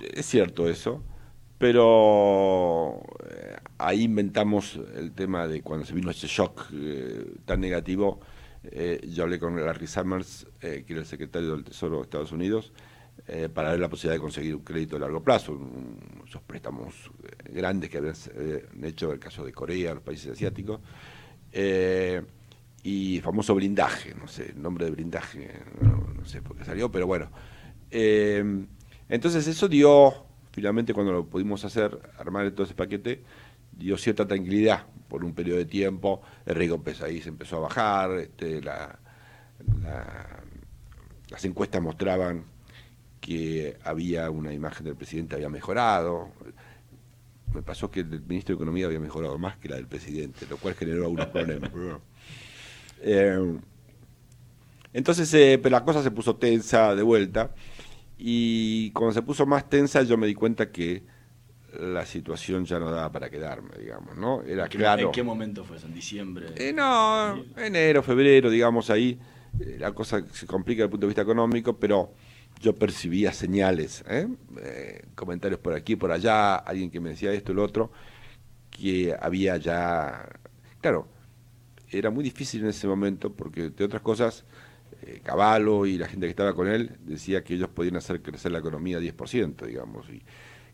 [0.00, 1.04] es cierto eso.
[1.58, 8.20] Pero eh, ahí inventamos el tema de cuando se vino ese shock eh, tan negativo.
[8.64, 12.32] eh, yo hablé con Larry Summers, eh, que era el secretario del Tesoro de Estados
[12.32, 12.72] Unidos,
[13.26, 16.94] eh, para ver la posibilidad de conseguir un crédito a largo plazo, un- esos préstamos
[17.24, 20.80] eh, grandes que habían eh, hecho en el caso de Corea, los países asiáticos.
[21.52, 22.22] Eh,
[22.82, 25.50] y famoso blindaje, no sé, el nombre de blindaje,
[25.80, 27.28] no, sé por qué salió, pero bueno.
[29.08, 30.14] Entonces eso dio,
[30.52, 33.22] finalmente cuando lo pudimos hacer, armar todo ese paquete,
[33.72, 37.60] dio cierta tranquilidad por un periodo de tiempo, el riesgo empezó ahí, se empezó a
[37.60, 38.98] bajar, este, la,
[39.82, 40.42] la-
[41.30, 42.44] las encuestas mostraban
[43.28, 46.30] que había una imagen del presidente había mejorado.
[47.52, 50.56] Me pasó que el ministro de Economía había mejorado más que la del presidente, lo
[50.56, 51.70] cual generó algunos problemas.
[53.02, 53.58] Eh,
[54.94, 57.50] entonces, eh, pero la cosa se puso tensa de vuelta
[58.16, 61.02] y cuando se puso más tensa yo me di cuenta que
[61.78, 64.40] la situación ya no daba para quedarme, digamos, ¿no?
[64.40, 65.02] Era ¿En qué, claro.
[65.02, 65.86] ¿En qué momento fue eso?
[65.86, 66.46] ¿En diciembre?
[66.56, 69.18] Eh, no, enero, febrero, digamos ahí,
[69.60, 72.14] eh, la cosa se complica desde el punto de vista económico, pero
[72.60, 74.28] yo percibía señales, ¿eh?
[74.62, 77.90] Eh, comentarios por aquí, por allá, alguien que me decía esto lo otro,
[78.70, 80.28] que había ya,
[80.80, 81.08] claro,
[81.90, 84.44] era muy difícil en ese momento porque, entre otras cosas,
[85.02, 88.52] eh, Caballo y la gente que estaba con él decía que ellos podían hacer crecer
[88.52, 90.08] la economía 10%, digamos.
[90.10, 90.22] Y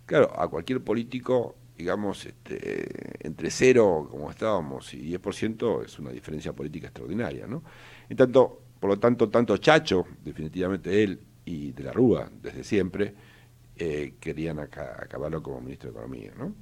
[0.06, 6.52] claro, a cualquier político, digamos, este, entre cero, como estábamos, y 10% es una diferencia
[6.52, 7.62] política extraordinaria, ¿no?
[8.08, 13.14] En tanto, por lo tanto, tanto Chacho, definitivamente él, y de la Rúa desde siempre,
[13.76, 16.32] eh, querían acabarlo como ministro de Economía.
[16.38, 16.54] ¿no?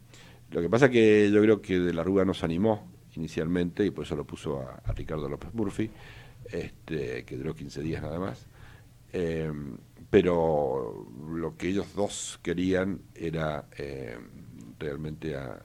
[0.51, 4.05] Lo que pasa que yo creo que de la Rúa nos animó inicialmente y por
[4.05, 5.91] eso lo puso a, Ricardo López Murphy,
[6.51, 8.47] este, que duró 15 días nada más.
[9.13, 9.53] Eh,
[10.09, 14.19] pero lo que ellos dos querían era eh,
[14.79, 15.61] realmente a,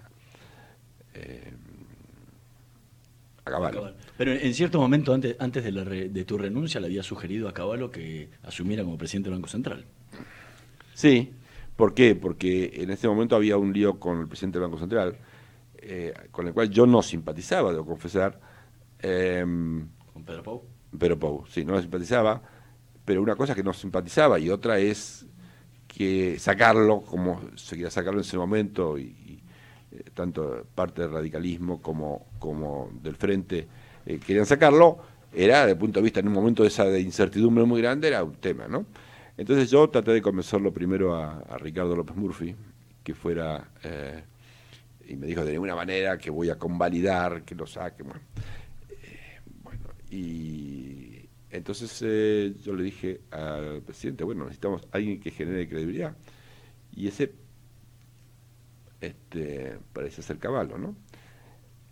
[3.53, 7.47] a Pero en cierto momento, antes, antes de, la de tu renuncia, le había sugerido
[7.47, 9.85] a Caballo que asumiera como presidente del Banco Central.
[10.93, 11.31] Sí,
[11.75, 12.15] ¿por qué?
[12.15, 15.17] Porque en ese momento había un lío con el presidente del Banco Central,
[15.77, 18.39] eh, con el cual yo no simpatizaba, debo confesar.
[18.99, 20.63] Em, ¿Con Pedro Pou?
[20.97, 22.41] Pedro Pou, sí, no lo simpatizaba,
[23.05, 25.25] pero una cosa que no simpatizaba y otra es
[25.87, 29.15] que sacarlo, como se quería sacarlo en ese momento, y,
[30.13, 33.67] tanto parte del radicalismo como, como del frente
[34.05, 34.97] eh, querían sacarlo,
[35.33, 38.23] era, desde el punto de vista, en un momento de esa incertidumbre muy grande, era
[38.23, 38.85] un tema, ¿no?
[39.37, 42.55] Entonces yo traté de convencerlo primero a, Ricardo López Murphy,
[43.03, 44.23] que fuera, eh,
[45.07, 48.03] y me dijo de ninguna manera que voy a convalidar, que lo saque.
[48.03, 48.21] Bueno
[50.09, 56.15] y entonces yo le dije al presidente, bueno, necesitamos alguien que genere credibilidad.
[56.95, 57.33] Y ese
[59.01, 60.95] este, parece ser Caballo, ¿no?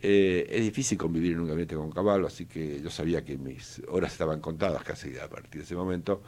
[0.01, 3.81] Eh, es difícil convivir en un gabinete con Caballo, así que yo sabía que mis
[3.87, 6.21] horas estaban contadas casi a partir de ese momento.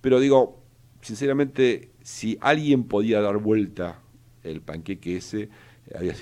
[0.00, 0.62] Pero digo,
[1.00, 4.00] sinceramente, si alguien podía dar vuelta
[4.42, 5.48] el panqueque ese,
[5.94, 6.14] había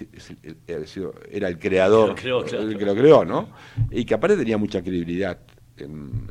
[0.86, 3.50] sido, era el creador, el que lo creó, ¿no?
[3.90, 5.38] Y que aparte tenía mucha credibilidad
[5.76, 6.28] en,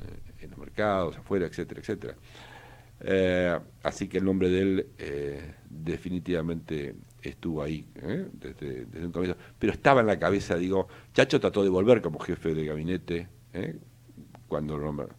[0.49, 2.15] los mercados, afuera, etcétera, etcétera.
[3.01, 8.27] Eh, así que el nombre de él eh, definitivamente estuvo ahí ¿eh?
[8.33, 12.53] desde, un comienzo, pero estaba en la cabeza, digo, Chacho trató de volver como jefe
[12.53, 13.79] de gabinete ¿eh?
[14.47, 15.15] cuando lo nombraron.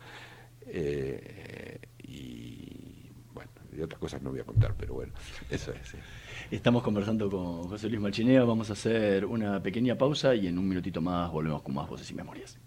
[0.66, 5.12] Eh, y bueno, y otras cosas no voy a contar, pero bueno,
[5.50, 5.96] eso es.
[6.50, 10.68] Estamos conversando con José Luis Machinea, vamos a hacer una pequeña pausa y en un
[10.68, 12.58] minutito más volvemos con más voces y memorias.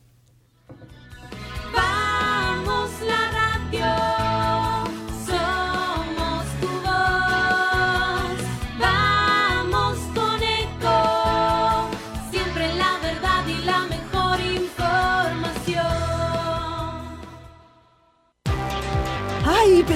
[1.73, 3.31] Vamos la
[3.71, 4.06] radio.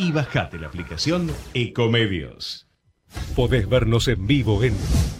[0.00, 2.66] y bajate la aplicación Ecomedios.
[3.36, 4.74] Podés vernos en vivo en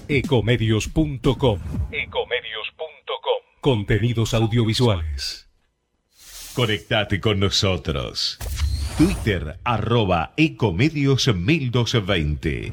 [0.09, 1.61] ecomedios.com.
[1.93, 3.41] Ecomedios.com.
[3.61, 5.51] Contenidos audiovisuales.
[6.55, 8.39] Conectate con nosotros.
[8.97, 12.73] Twitter arroba Ecomedios 1220.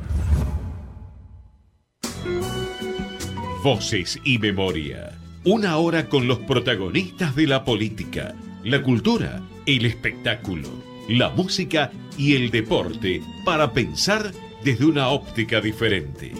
[3.63, 5.19] Voces y memoria.
[5.43, 12.35] Una hora con los protagonistas de la política, la cultura, el espectáculo la música y
[12.35, 14.31] el deporte para pensar
[14.63, 16.33] desde una óptica diferente.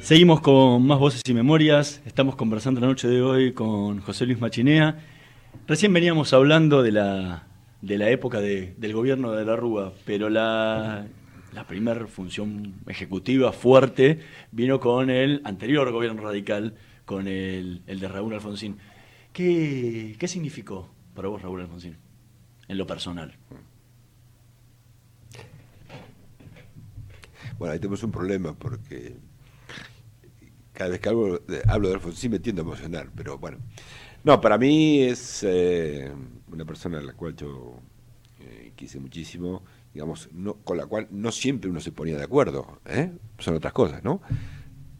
[0.00, 2.00] Seguimos con más voces y memorias.
[2.06, 5.00] Estamos conversando la noche de hoy con José Luis Machinea.
[5.66, 7.42] Recién veníamos hablando de la,
[7.82, 11.06] de la época del gobierno de la Rúa, pero la,
[11.56, 14.20] la primera función ejecutiva fuerte
[14.52, 16.74] vino con el anterior gobierno radical,
[17.06, 18.76] con el, de Raúl Alfonsín.
[19.32, 21.96] ¿Qué, ¿Qué, significó para vos Raúl Alfonsín,
[22.68, 23.34] en lo personal?
[27.58, 29.16] Bueno, ahí tenemos un problema porque
[30.74, 33.56] cada vez que hablo de, hablo de Alfonsín me tiendo a emocionar, pero bueno.
[34.24, 36.12] No, para mí es eh,
[36.52, 37.80] una persona a la cual yo
[38.40, 39.62] eh, quise muchísimo
[39.96, 43.12] digamos, no, con la cual no siempre uno se ponía de acuerdo, ¿eh?
[43.38, 44.20] son otras cosas, ¿no?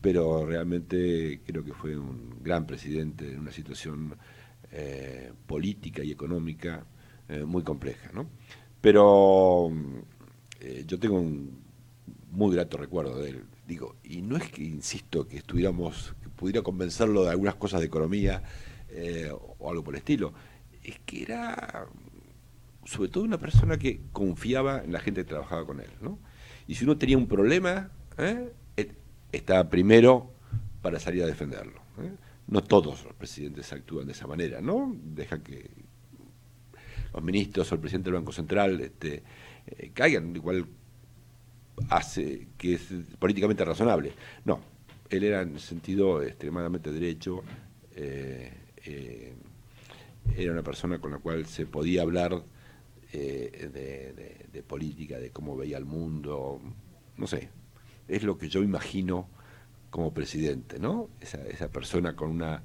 [0.01, 4.17] Pero realmente creo que fue un gran presidente en una situación
[4.73, 6.87] eh, política y económica
[7.29, 8.11] eh, muy compleja.
[8.15, 8.27] ¿no?
[8.81, 9.71] Pero
[10.87, 11.59] yo tengo un
[12.31, 13.45] muy grato recuerdo de él.
[13.69, 17.87] Digo, y no es que, insisto, que estuviéramos, que pudiera convencerlo de algunas cosas de
[17.87, 18.43] economía
[19.59, 20.33] o algo por el estilo.
[20.83, 21.87] Es que era,
[22.87, 25.91] sobre todo, una persona que confiaba en la gente que trabajaba con él.
[26.01, 26.19] ¿no?
[26.67, 28.53] Y si uno tenía un problema, ¿eh?
[29.33, 30.33] estaba primero
[30.83, 31.81] para salir a defenderlo.
[32.01, 32.13] ¿eh?
[32.47, 34.97] No todos los presidentes actúan de esa manera, ¿no?
[35.03, 35.69] Deja que
[37.13, 39.23] los ministros o el presidente del Banco Central este,
[39.67, 40.67] eh, caigan, igual
[41.91, 44.13] hace que es políticamente razonable.
[44.45, 44.61] No,
[45.11, 47.43] él era en sentido extremadamente derecho,
[47.97, 48.53] eh,
[50.37, 52.45] era una persona con la cual se podía hablar
[53.13, 56.61] eh, de, de- de política, de cómo veía el mundo,
[57.17, 57.49] no sé,
[58.09, 59.29] es lo que yo imagino
[59.91, 61.09] como presidente, ¿no?
[61.21, 62.63] Esa, esa persona con una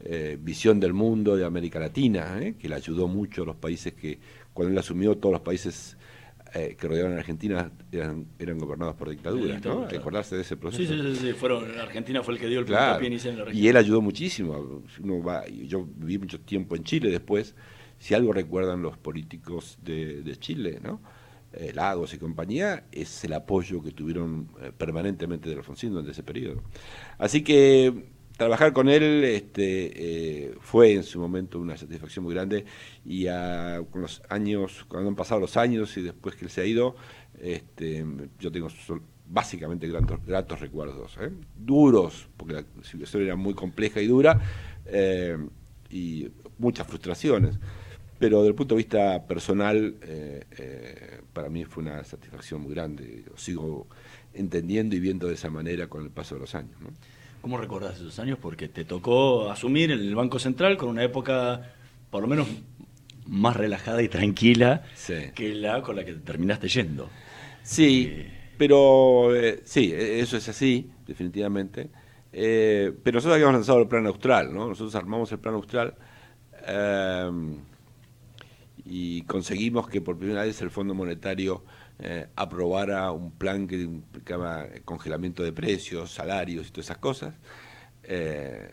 [0.00, 2.54] eh, visión del mundo de América Latina, ¿eh?
[2.58, 4.18] que le ayudó mucho a los países que,
[4.52, 5.96] cuando él asumió, todos los países
[6.54, 9.86] eh, que rodeaban a Argentina eran, eran gobernados por dictaduras, ¿no?
[9.86, 9.98] Claro.
[9.98, 10.92] acordarse de ese proceso.
[10.92, 12.86] Sí, sí, sí, sí, fueron, Argentina fue el que dio el Claro.
[12.92, 13.64] puntapié inicial en la región.
[13.64, 14.82] Y él ayudó muchísimo.
[15.02, 17.54] Uno va, yo viví mucho tiempo en Chile después.
[17.98, 21.00] Si algo recuerdan los políticos de, Chile, ¿no?
[21.52, 26.24] Eh, Lagos y compañía, es el apoyo que tuvieron eh, permanentemente de Alfonsín durante ese
[26.24, 26.62] periodo.
[27.16, 32.64] Así que trabajar con él este, eh, fue en su momento una satisfacción muy grande
[33.04, 33.26] y
[33.90, 36.96] con los años, cuando han pasado los años y después que él se ha ido,
[37.40, 38.04] este,
[38.40, 38.68] yo tengo
[39.28, 41.16] básicamente gratos, gratos recuerdos,
[41.56, 44.40] duros, porque la situación era muy compleja y dura,
[45.88, 46.28] y
[46.64, 47.58] muchas frustraciones.
[48.18, 52.74] Pero desde el punto de vista personal, eh, eh, para mí fue una satisfacción muy
[52.74, 53.24] grande.
[53.28, 53.86] Lo sigo
[54.32, 56.80] entendiendo y viendo de esa manera con el paso de los años.
[56.80, 56.88] ¿no?
[57.42, 58.38] ¿Cómo recordás esos años?
[58.40, 61.74] Porque te tocó asumir el Banco Central con una época,
[62.10, 62.48] por lo menos,
[63.26, 64.84] más relajada y tranquila
[65.34, 67.10] que la con la que terminaste yendo.
[67.62, 71.90] Sí, pero eh, sí, e- eso es así, definitivamente.
[72.32, 74.68] Eh, pero nosotros habíamos lanzado el plan austral, ¿no?
[74.68, 75.94] Nosotros armamos el plan austral
[78.84, 81.64] y conseguimos que por primera vez el Fondo Monetario
[81.98, 87.34] eh, aprobara un plan que implicaba congelamiento de precios, salarios y todas esas cosas.
[88.02, 88.68] Eh,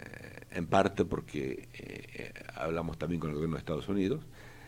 [0.52, 4.26] en parte porque eh, hablamos también con el gobierno de Estados Unidos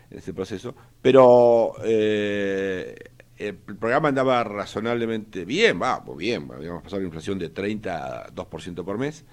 [0.10, 7.38] en ese proceso, pero el programa andaba razonablemente bien, va, bien, habíamos pasado la inflación
[7.38, 9.26] de 30 a 2% por mes,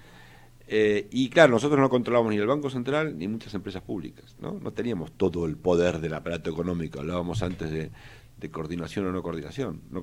[0.73, 4.57] eh, y claro, nosotros no controlábamos ni el Banco Central ni muchas empresas públicas, ¿no?
[4.57, 7.91] No teníamos todo el poder del aparato económico, hablábamos antes de,
[8.37, 9.81] de coordinación o no coordinación.
[9.89, 10.01] No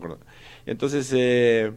[0.66, 1.72] Entonces, eh,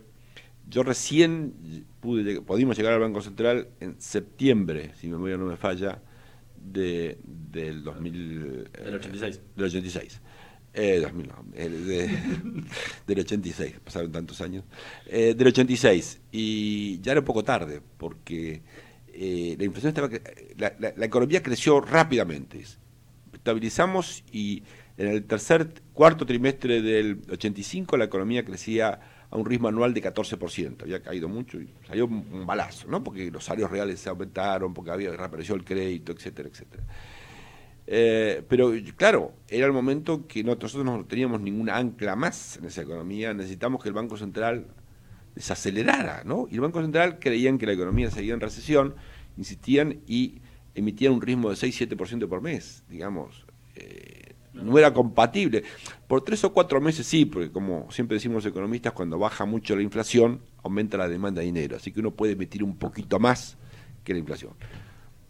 [0.67, 5.55] yo recién pude, pudimos llegar al Banco Central en septiembre, si mi memoria no me
[5.55, 6.01] falla,
[6.57, 8.67] de, del 2000...
[8.73, 9.41] eh, Del 86.
[9.55, 10.21] Del 86.
[10.73, 12.07] Eh, 2000, no, el de-
[13.07, 14.63] del 86, pasaron tantos años.
[15.05, 16.21] Eh, del 86.
[16.31, 18.61] Y ya era un poco tarde, porque
[19.13, 20.09] eh, la inflación estaba.
[20.57, 22.63] La, economía creció rápidamente.
[23.33, 24.63] Estabilizamos y
[24.97, 28.99] en el tercer, cuarto trimestre del 85 la economía crecía
[29.29, 30.83] a un ritmo anual de 14%.
[30.83, 33.03] Había caído mucho y salió un balazo, ¿no?
[33.03, 36.83] Porque los salarios reales se aumentaron, porque había reapareció el crédito, etcétera, etcétera.
[37.87, 42.65] Eh, pero claro, era el momento que no- nosotros no teníamos ninguna ancla más en
[42.65, 44.67] esa economía, necesitamos que el Banco Central
[45.35, 46.47] desacelerara, ¿no?
[46.49, 48.95] Y el Banco Central creían que la economía seguía en recesión,
[49.37, 50.41] insistían y
[50.75, 53.45] emitían un ritmo de 6-7% por mes, digamos.
[53.75, 55.63] Eh, no era compatible.
[56.07, 59.75] Por tres o cuatro meses sí, porque como siempre decimos los economistas, cuando baja mucho
[59.75, 63.57] la inflación, aumenta la demanda de dinero, así que uno puede emitir un poquito más
[64.03, 64.53] que la inflación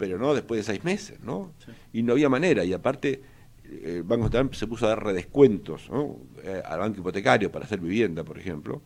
[0.02, 1.52] pero no después de seis meses, ¿no?
[1.94, 3.22] Y no había manera, y aparte
[3.64, 6.18] eh, el Banco Central se puso a dar redescuentos ¿no?
[6.44, 8.82] Eh, al banco hipotecario para hacer vivienda, por ejemplo,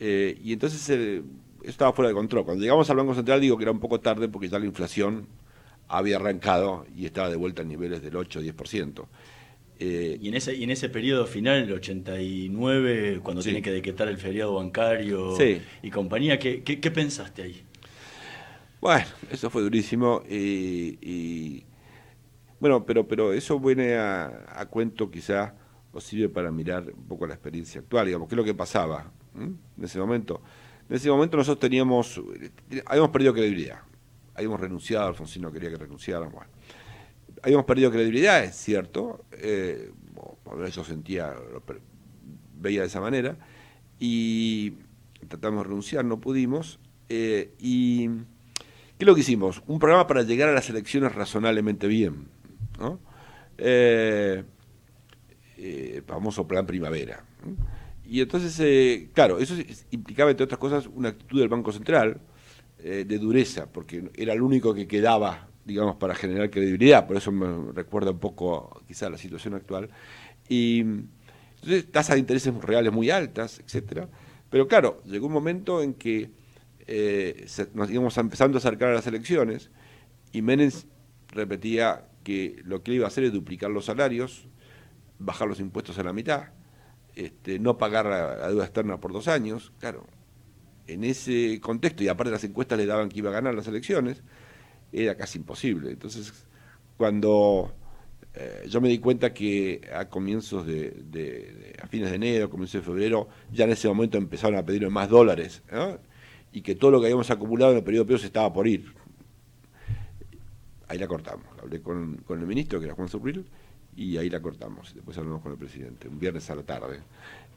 [0.00, 1.22] Eh, y entonces eh,
[1.60, 2.44] eso estaba fuera de control.
[2.44, 5.28] Cuando llegamos al Banco Central digo que era un poco tarde porque ya la inflación
[5.86, 9.06] había arrancado y estaba de vuelta a niveles del 8 o 10%.
[9.78, 13.50] Eh, Y en ese, y en ese periodo final, el 89, cuando Sí.
[13.50, 15.60] tiene que decretar el feriado bancario Sí.
[15.84, 17.62] y compañía, ¿qué, qué, qué pensaste ahí?
[18.82, 21.64] Bueno, eso fue durísimo y,
[22.58, 25.54] bueno, pero pero eso viene a, a cuento quizá
[25.92, 29.12] o sirve para mirar un poco la experiencia actual, digamos, qué es lo que pasaba
[29.36, 30.42] en ese momento.
[30.90, 32.20] En ese momento nosotros teníamos,
[32.86, 33.82] habíamos perdido credibilidad,
[34.34, 36.44] habíamos renunciado, Alfonsino quería que renunciáramos,
[37.40, 39.92] habíamos perdido credibilidad, es cierto, eh,
[40.44, 41.32] bueno, yo sentía,
[42.58, 43.38] veía de esa manera,
[44.00, 44.72] y
[45.28, 48.08] tratamos de renunciar, no pudimos, eh, y
[49.02, 49.64] ¿Qué es lo que hicimos?
[49.66, 52.28] Un programa para llegar a las elecciones razonablemente bien.
[52.78, 53.00] ¿no?
[53.58, 54.44] Eh,
[55.58, 57.24] eh, famoso plan primavera.
[58.04, 62.20] Y entonces, eh, claro, eso es- implicaba, entre otras cosas, una actitud del Banco Central
[62.78, 67.04] eh, de dureza, porque era lo único que quedaba, digamos, para generar credibilidad.
[67.04, 69.90] Por eso me recuerda un poco, quizá, la situación actual.
[70.48, 70.78] Y
[71.56, 74.08] entonces, tasas de intereses reales muy altas, etcétera.
[74.48, 76.30] Pero claro, llegó un momento en que
[76.86, 79.70] eh, nos íbamos empezando a acercar a las elecciones
[80.32, 80.70] y Menem
[81.28, 84.46] repetía que lo que iba a hacer es duplicar los salarios,
[85.18, 86.48] bajar los impuestos a la mitad,
[87.14, 89.72] este, no pagar la, deuda externa por dos años.
[89.78, 90.06] Claro,
[90.86, 94.22] en ese contexto, y aparte las encuestas le daban que iba a ganar las elecciones,
[94.92, 95.90] era casi imposible.
[95.90, 96.46] Entonces,
[96.96, 97.74] cuando
[98.34, 102.86] eh, yo me di cuenta que a comienzos de, a fines de enero, comienzos de
[102.86, 105.62] febrero, ya en ese momento empezaron a pedirme más dólares.
[106.52, 108.92] Y que todo lo que habíamos acumulado en el periodo se estaba por ir.
[110.88, 111.46] Ahí la cortamos.
[111.60, 113.46] Hablé con, con el ministro, que era Juan Surril,
[113.96, 114.94] y ahí la cortamos.
[114.94, 117.00] Después hablamos con el presidente, un viernes a la tarde.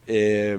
[0.07, 0.57] Eh,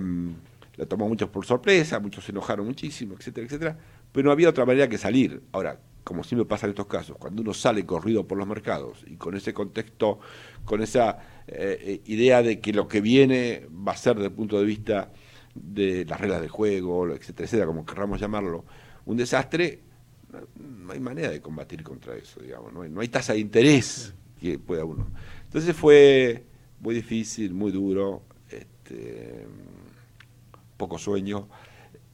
[0.76, 3.78] la tomó muchos por sorpresa, muchos se enojaron muchísimo, etcétera, etcétera,
[4.12, 5.42] pero no había otra manera que salir.
[5.52, 9.16] Ahora, como siempre pasa en estos casos, cuando uno sale corrido por los mercados y
[9.16, 10.20] con ese contexto,
[10.64, 11.18] con esa
[11.48, 14.66] eh, eh, idea de que lo que viene va a ser desde el punto de
[14.66, 15.10] vista
[15.62, 18.64] de las reglas del juego, etcétera, etcétera, como querramos llamarlo,
[19.04, 19.80] un desastre,
[20.58, 24.14] no, hay manera de combatir contra eso, digamos, no hay, no hay tasa de interés
[24.40, 25.06] que pueda uno.
[25.44, 26.44] Entonces fue
[26.80, 29.46] muy difícil, muy duro, este,
[30.76, 31.48] poco sueño,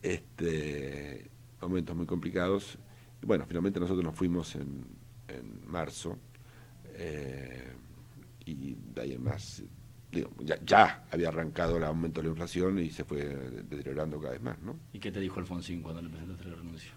[0.02, 1.30] este,
[1.60, 2.78] momentos muy complicados.
[3.22, 4.84] Y bueno, finalmente nosotros nos fuimos en,
[5.28, 6.18] en marzo
[6.94, 7.72] eh,
[8.44, 9.62] y de ahí en más,
[10.12, 13.24] digo, ya, ya había arrancado el aumento de la inflación y se fue
[13.68, 14.78] deteriorando cada vez más, ¿no?
[14.92, 16.92] ¿Y qué te dijo Alfonsín cuando le presentaste la renuncia?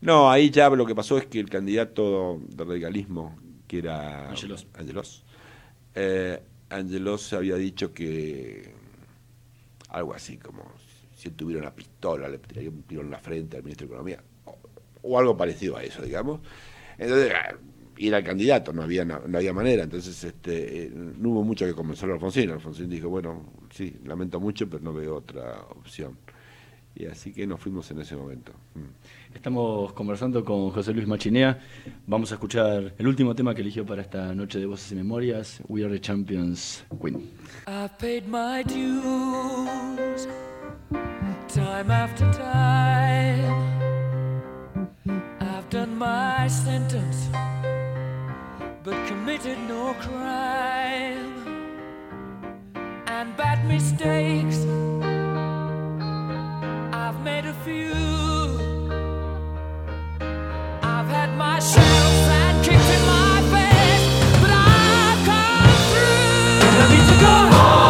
[0.00, 3.36] No, ahí ya lo que pasó es que el candidato de radicalismo,
[3.66, 4.66] que era Angelos.
[4.74, 5.24] Angelos,
[5.94, 6.40] eh,
[6.70, 8.72] Angelos había dicho que
[9.88, 10.64] algo así como
[11.14, 13.94] si él tuviera una pistola le tiraría un tiro en la frente al ministro de
[13.94, 14.56] Economía, o,
[15.02, 16.40] o algo parecido a eso, digamos.
[16.98, 17.32] Entonces,
[17.96, 21.44] y era el candidato, no había, no, no había manera, entonces este, eh, no hubo
[21.44, 22.50] mucho que convencer a Alfonsín.
[22.50, 26.16] Alfonsín dijo, bueno, sí, lamento mucho, pero no veo otra opción.
[26.96, 28.52] Y así que nos fuimos en ese momento.
[28.74, 29.34] Mm.
[29.34, 31.58] Estamos conversando con José Luis Machinea.
[32.06, 35.60] Vamos a escuchar el último tema que eligió para esta noche de Voces y Memorias,
[35.66, 37.30] We Are the Champions Queen.
[37.66, 40.28] I've paid my dues
[41.48, 43.74] time after time.
[45.40, 47.28] I've done my sentence,
[48.84, 51.32] but committed no crime.
[53.06, 54.58] And bad mistakes,
[56.92, 57.94] I've made a few.
[60.82, 64.04] I've had my share of sand kicked in my face,
[64.42, 66.82] but I've come through.
[66.82, 67.83] I need to go on,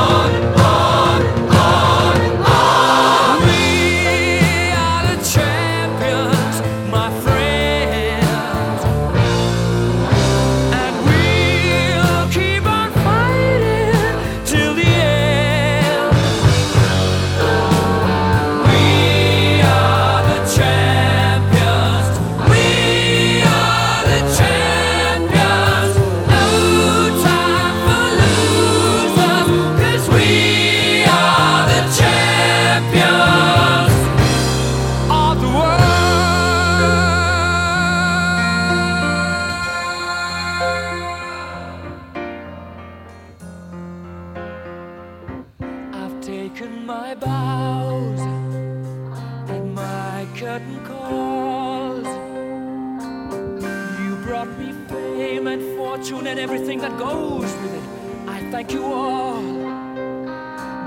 [58.55, 59.43] thank you all,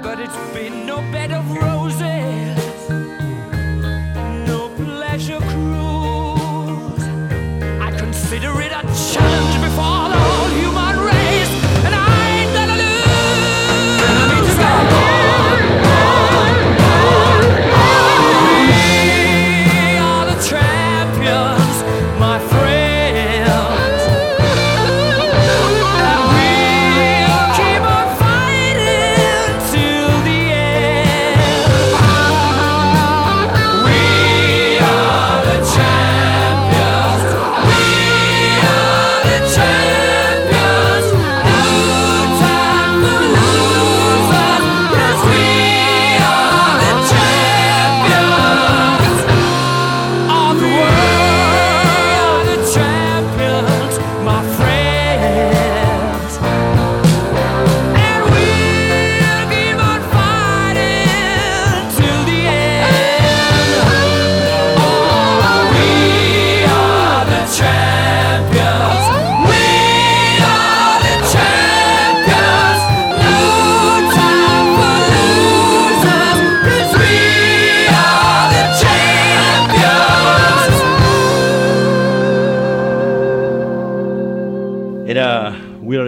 [0.02, 2.67] but it's been no bed of roses,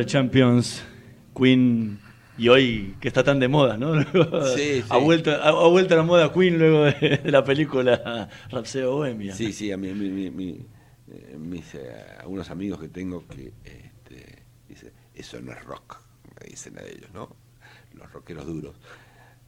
[0.10, 0.84] Champions,
[1.38, 2.00] Queen,
[2.38, 3.94] y hoy que está tan de moda, ¿no?
[4.56, 4.84] Sí, sí.
[4.90, 8.86] Ha, vuelto, ha, ha vuelto a la moda Queen luego de, de la película Rhapsody
[8.86, 9.36] Bohemia.
[9.36, 10.66] Sí, sí, a mí, mi- mi- mi-
[11.12, 15.98] eh, mis, eh, algunos amigos que tengo que este, dicen, eso no es rock,
[16.42, 17.36] me dicen a ellos, ¿no?
[17.94, 18.76] Los rockeros duros.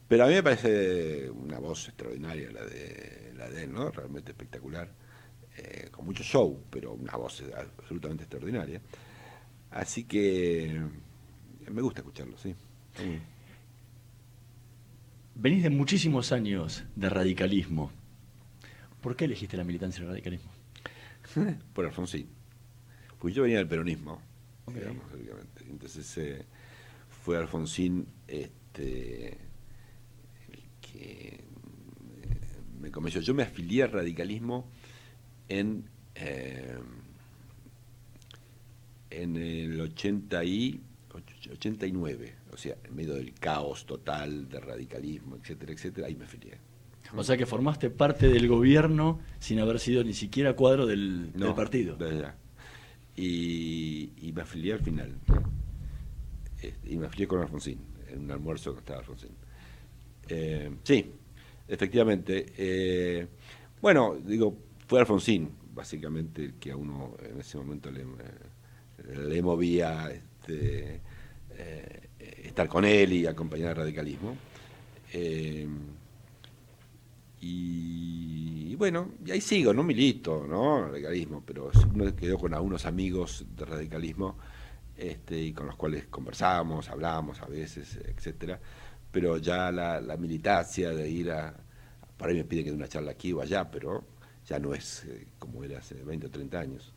[0.06, 3.90] Pero a mí me parece una voz extraordinaria la de, la de él, ¿no?
[3.90, 4.88] Realmente espectacular.
[5.56, 7.42] Eh, con mucho show, pero una voz
[7.78, 8.80] absolutamente extraordinaria.
[9.72, 10.80] Así que
[11.70, 12.54] me gusta escucharlo, sí.
[12.96, 13.18] Sí.
[15.34, 17.90] Venís de muchísimos años de radicalismo.
[19.00, 20.50] ¿Por qué elegiste la militancia del radicalismo?
[21.72, 22.28] por Alfonsín.
[23.18, 24.20] Pues yo venía del peronismo,
[24.66, 25.64] digamos, lógicamente.
[25.68, 26.44] Entonces eh,
[27.08, 29.38] fue Alfonsín este,
[30.48, 31.44] el que eh,
[32.80, 33.20] me convenció.
[33.20, 34.68] Yo me afilié al radicalismo
[35.48, 36.78] en, eh,
[39.12, 40.80] en el 80 y,
[41.50, 46.58] 89, o sea, en medio del caos total de radicalismo, etcétera, etcétera, ahí me afilié.
[47.14, 51.40] O sea que formaste parte del gobierno sin haber sido ni siquiera cuadro del, del
[51.40, 51.96] No, partido.
[51.96, 52.36] de allá.
[53.14, 55.12] Y, y me afilié al final.
[56.62, 59.30] Este, y me afilié con Alfonsín, en un almuerzo que estaba Alfonsín.
[60.28, 61.10] Eh, sí,
[61.68, 62.46] efectivamente.
[62.56, 63.26] eh,
[63.82, 64.56] bueno, digo,
[64.86, 68.04] fue Alfonsín, básicamente, el que a uno en ese momento le,
[69.08, 71.00] le movía este,
[71.56, 72.08] eh,
[72.44, 74.36] estar con él y acompañar el radicalismo.
[75.12, 75.66] Eh,
[77.40, 80.88] y, bueno, y ahí sigo, no milito, ¿no?
[80.88, 84.36] Radicalismo, pero uno quedó con algunos amigos de radicalismo
[84.96, 88.60] este, y con los cuales conversábamos, hablábamos a veces, etcétera.
[89.10, 91.54] Pero ya la, la militancia de ir a.
[92.16, 94.04] Por ahí me piden que dé una charla aquí o allá, pero
[94.46, 96.92] ya no es eh, como era hace 20 o 30 años.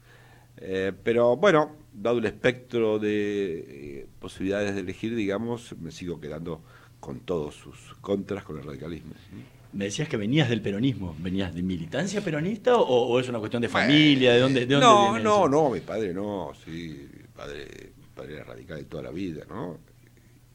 [0.57, 6.61] Eh, pero bueno, dado el espectro de eh, posibilidades de elegir, digamos, me sigo quedando
[6.99, 9.13] con todos sus contras con el radicalismo.
[9.73, 11.15] Me decías que venías del peronismo.
[11.19, 14.33] ¿Venías de militancia peronista o, o es una cuestión de familia?
[14.33, 15.49] ¿De dónde, de dónde no, viene no, eso?
[15.49, 19.43] no, mi padre no, sí, mi padre, mi padre era radical de toda la vida,
[19.49, 19.77] ¿no?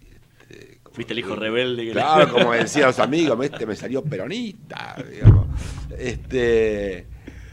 [0.00, 1.84] Este, como- Fuiste el hijo rebelde.
[1.84, 5.46] que- Claro, como decían los amigos, este me salió peronista, digamos.
[5.98, 7.06] Este,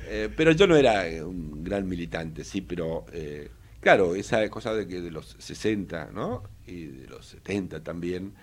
[0.07, 3.49] eh, pero yo no era eh, un gran militante, sí, pero eh,
[3.81, 6.43] claro, esa cosa de que de los 60, ¿no?
[6.65, 8.33] Y de los 70 también,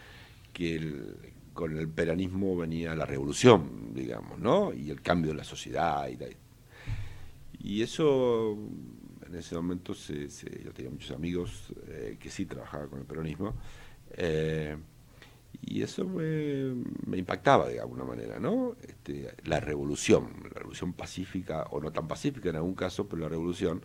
[0.52, 0.92] que
[1.54, 4.72] con el peronismo venía la revolución, digamos, ¿no?
[4.74, 6.16] Y el cambio de la sociedad y
[7.58, 8.58] y eso,
[9.26, 13.06] en ese momento, se, se- yo tenía muchos amigos eh, que sí trabajaban con el
[13.06, 13.54] peronismo,
[15.66, 16.74] y eso me,
[17.06, 18.76] me impactaba de alguna manera, ¿no?
[18.82, 23.28] Este, la revolución, la revolución pacífica, o no tan pacífica en algún caso, pero la
[23.28, 23.82] revolución.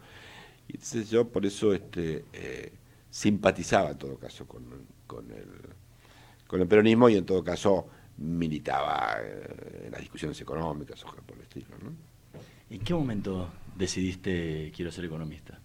[0.68, 2.74] Y entonces yo por eso este, eh,
[3.10, 4.64] simpatizaba en todo caso con,
[5.08, 5.48] con el,
[6.48, 11.38] con el peronismo y en todo caso militaba eh, en las discusiones económicas o por
[11.38, 11.92] el estilo, ¿no?
[12.70, 15.60] ¿En qué momento decidiste quiero ser economista?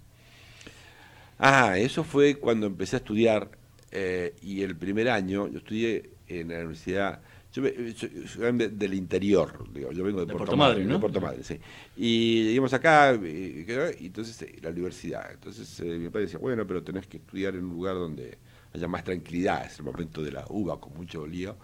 [1.38, 3.50] Ah, eso fue cuando empecé a estudiar
[3.94, 7.22] eh, y el primer año yo estudié en la universidad,
[7.52, 10.94] yo, del interior, digo, yo vengo de, De Puerto, Puerto ¿no?
[10.94, 11.60] de Puerto Madryn, sí.
[11.96, 13.64] Y llegamos acá, y,
[14.00, 17.54] y entonces eh, la universidad, entonces eh, mi padre decía, bueno, pero tenés que estudiar
[17.54, 18.38] en un lugar donde
[18.72, 21.56] haya más tranquilidad, es el momento de la uva con mucho lío.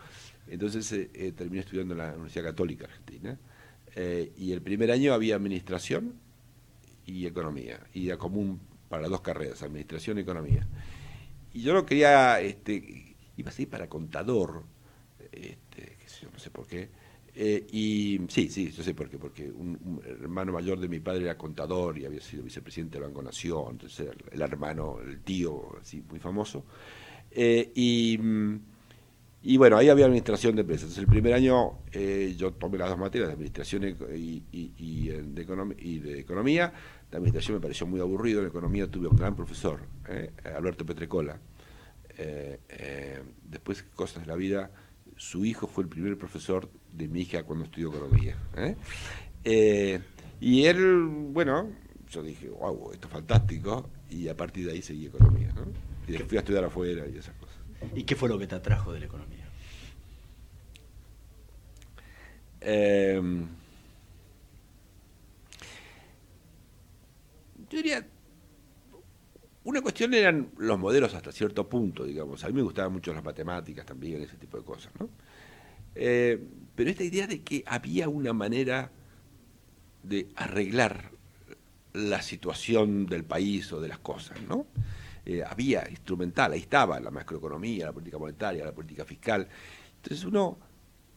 [0.47, 3.39] Entonces eh, eh, terminé estudiando en la Universidad Católica Argentina.
[4.37, 6.14] Y el primer año había administración
[7.05, 10.64] y economía, y era común para las dos carreras, administración y economía.
[11.53, 14.65] Y yo no quería, este, iba a ser para contador,
[15.33, 16.89] este, qué sé yo, no sé por qué.
[17.35, 21.23] Eh, y sí, sí, yo sé por qué, porque un, hermano mayor de mi padre
[21.23, 25.21] era contador y había sido vicepresidente del Banco Nación, entonces era el, el hermano, el
[25.21, 26.65] tío, así, muy famoso.
[27.31, 28.61] Eh, y, mm,
[29.43, 30.84] y bueno, ahí había administración de empresas.
[30.84, 33.95] Entonces, el primer año eh, yo tomé las dos materias, de administración eh,
[34.53, 35.09] y
[35.99, 36.72] de economía.
[37.11, 41.38] La administración me pareció muy aburrido, en economía tuve un gran profesor, eh, Alberto Petrecola.
[43.49, 44.70] Después, cosas de la vida,
[45.16, 48.36] su hijo fue el primer profesor de mi hija cuando estudió economía.
[50.38, 51.70] y él, bueno,
[52.11, 55.51] yo dije, wow, esto es fantástico, y a partir de ahí seguí economía.
[55.55, 55.62] ¿no?
[56.07, 57.34] Y fui a estudiar afuera y cosas.
[57.95, 59.45] ¿Y qué fue lo que te atrajo de la economía?
[62.61, 63.20] Eh,
[67.70, 68.07] yo diría,
[69.64, 72.45] una cuestión eran los modelos hasta cierto punto, digamos.
[72.45, 75.09] A mí me gustaban mucho las matemáticas también, ese tipo de cosas, ¿no?
[75.95, 76.43] Eh,
[76.74, 78.91] pero esta idea de que había una manera
[80.03, 81.11] de arreglar
[81.93, 84.66] la situación del país o de las cosas, ¿no?
[85.25, 89.47] Eh, había instrumental, ahí estaba la macroeconomía, la política monetaria, la política fiscal.
[89.97, 90.59] Entonces uno,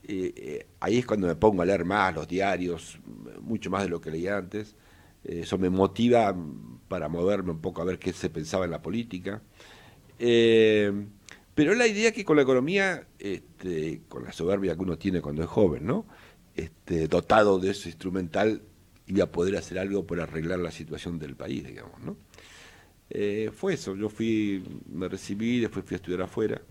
[0.03, 2.99] eh, eh, ahí es cuando me pongo a leer más los diarios,
[3.41, 4.75] mucho más de lo que leía antes.
[5.23, 6.35] Eso me motiva
[6.89, 9.41] para moverme un poco a ver qué se pensaba en la política.
[10.17, 15.43] Pero la idea que con la economía, este, con la soberbia que uno tiene cuando
[15.43, 16.05] es joven, ¿no?
[16.55, 18.63] Este, dotado de ese instrumental,
[19.07, 22.17] iba a poder hacer algo por arreglar la situación del país, digamos, ¿no?
[23.09, 26.61] Eh, fue eso, yo fui, me recibí, después fui a estudiar afuera,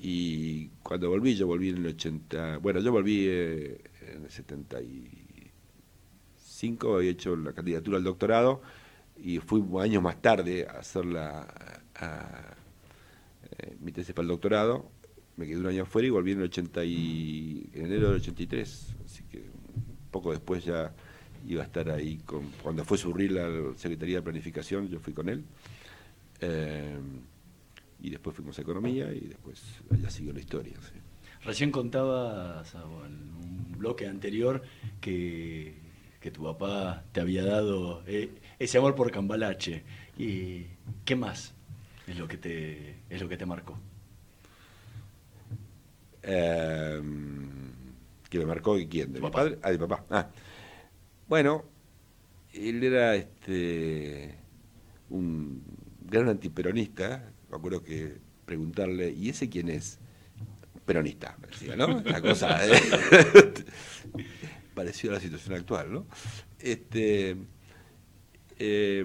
[0.00, 3.80] y cuando volví, yo volví en el 80, bueno, yo volví eh,
[4.14, 8.62] en el 75, había hecho la candidatura al doctorado,
[9.16, 11.40] y fui años más tarde a hacer la,
[11.96, 12.54] a-
[13.58, 14.90] eh, mi tesis para el doctorado,
[15.36, 18.94] me quedé un año afuera y volví en el 80 y, en enero del 83,
[19.04, 19.44] así que
[20.10, 20.94] poco después ya
[21.48, 25.28] iba a estar ahí, con, cuando fue surrir la Secretaría de Planificación, yo fui con
[25.28, 25.44] él,
[26.40, 26.98] eh,
[28.00, 29.60] y después fuimos a Economía y después
[30.00, 30.74] ya siguió la historia.
[30.80, 30.98] sí.
[31.44, 34.62] Recién contabas Sabo, en un bloque anterior
[35.00, 35.74] que,
[36.20, 39.84] que tu papá te había dado eh, ese amor por Cambalache.
[40.18, 40.66] ¿Y
[41.04, 41.54] qué más
[42.06, 43.78] es lo que te, es lo que te marcó?
[46.22, 47.00] Eh,
[48.28, 50.04] que me marcó quién, de mi padre, ah, de papá.
[50.10, 50.28] Ah.
[51.28, 51.64] Bueno,
[52.54, 54.34] él era este
[55.10, 55.62] un
[56.00, 58.16] gran antiperonista, me acuerdo que
[58.46, 59.98] preguntarle, ¿y ese quién es?
[60.86, 61.86] Peronista, me decía, ¿no?
[61.98, 62.80] Una cosa eh,
[64.74, 66.06] parecida a la situación actual, ¿no?
[66.58, 67.36] Este,
[68.58, 69.04] eh,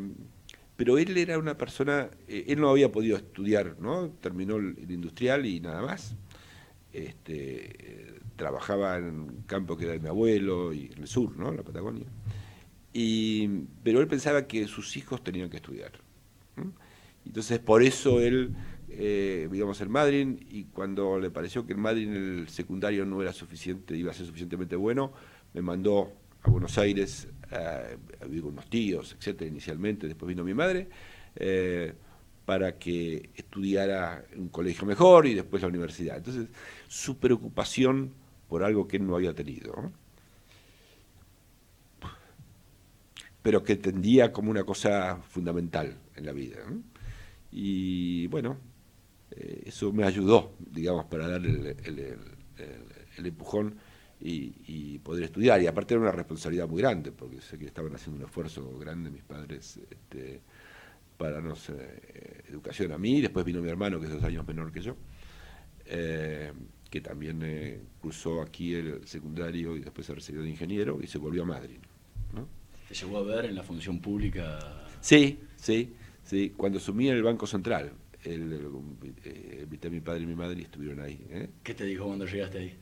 [0.78, 4.10] pero él era una persona, eh, él no había podido estudiar, ¿no?
[4.22, 6.16] Terminó el, el industrial y nada más.
[6.94, 11.50] Este, trabajaba en un campo que era de mi abuelo y en el sur, ¿no?
[11.50, 12.06] En la Patagonia.
[12.94, 13.48] Y,
[13.84, 15.92] pero él pensaba que sus hijos tenían que estudiar.
[17.26, 18.56] Entonces, por eso él,
[18.90, 23.22] eh, digamos, el Madrid, y cuando le pareció que el Madrid en el secundario no
[23.22, 25.14] era suficiente, iba a ser suficientemente bueno,
[25.54, 26.12] me mandó
[26.44, 27.84] a Buenos Aires a,
[28.22, 30.90] a vivir con unos tíos, etcétera, inicialmente, después vino mi madre,
[31.36, 31.94] eh,
[32.46, 36.18] para que estudiara en un colegio mejor y después la universidad.
[36.18, 36.50] Entonces,
[36.88, 38.12] su preocupación
[38.54, 39.74] por algo que él no había tenido.
[39.74, 39.92] ¿no?
[43.42, 46.60] pero que entendía como una cosa fundamental en la vida.
[46.70, 46.84] ¿no?
[47.52, 48.58] Y bueno,
[49.32, 51.76] eh, eso me ayudó, digamos, para dar el,
[53.18, 53.76] empujón
[54.22, 55.60] y, poder estudiar.
[55.60, 59.10] Y aparte era una responsabilidad muy grande, porque sé que estaban haciendo un esfuerzo grande
[59.10, 60.42] mis padres este,
[61.18, 63.20] para darnos eh, educación a mí.
[63.20, 64.96] Después vino mi hermano, que es dos años menor que yo,
[65.86, 66.54] eh,
[66.94, 71.18] que también eh, cursó aquí el secundario y después se recibió de ingeniero y se
[71.18, 71.80] volvió a Madrid.
[72.36, 72.48] ¿no?
[72.88, 74.60] ¿Te llegó a ver en la función pública?
[75.02, 76.54] Sí, sí, sí.
[76.56, 78.70] Cuando asumí en el Banco Central, el-
[79.24, 81.20] eh, invité a mi padre y mi madre y estuvieron ahí.
[81.32, 81.50] ¿eh?
[81.64, 82.78] ¿Qué te dijo cuando llegaste ahí?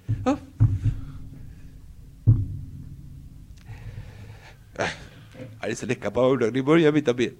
[5.62, 7.38] A él se le escapaba un lagrimón y a mí también.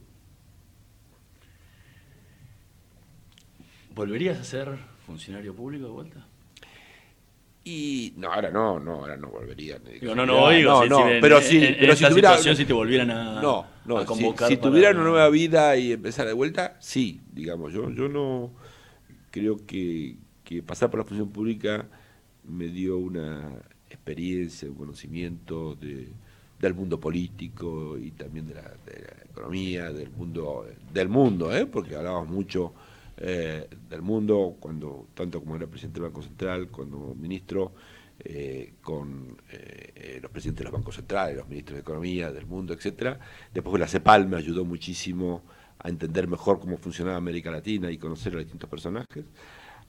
[3.94, 6.28] ¿Volverías a ser funcionario público de vuelta?
[7.64, 9.78] Y no, ahora no, no, ahora no volvería.
[9.80, 12.66] Digo, no, no, digo, si- si en- pero en- sí, en pero si tuviera, si
[12.66, 15.92] te volvieran a- no, no, a si- convocar si, para- tuviera una nueva vida y
[15.92, 18.52] empezar de vuelta, sí, digamos, yo, yo no
[19.30, 21.86] creo que, que pasar por la función pública
[22.44, 23.52] me dio una
[23.92, 26.08] experiencia, un conocimiento de,
[26.60, 31.68] del mundo político y también de la, de la economía, del mundo, del mundo, ¿eh?
[31.68, 32.74] porque hablábamos mucho
[33.24, 37.74] eh, del mundo, cuando tanto como era presidente del Banco Central, cuando ministro,
[38.24, 42.46] eh, con eh, eh, los presidentes de los bancos centrales, los ministros de Economía del
[42.46, 43.20] mundo, etcétera.
[43.54, 45.44] Después la CEPAL me ayudó muchísimo
[45.80, 49.26] a entender mejor cómo funcionaba América Latina y conocer a distintos personajes.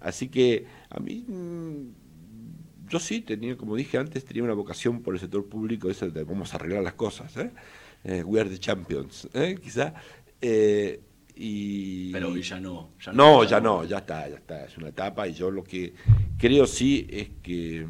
[0.01, 5.15] Así que a mí, mm, yo sí tenía, como dije antes, tenía una vocación por
[5.15, 7.51] el sector público, esa de vamos a arreglar las cosas, ¿eh?
[8.05, 9.57] Eh, we are the champions, ¿eh?
[9.63, 9.95] quizá.
[11.35, 13.45] Y, Pero hoy ya no, ya no, no.
[13.45, 15.95] ya no, ya está, ya está, es una etapa y yo lo que
[16.39, 17.87] creo sí es que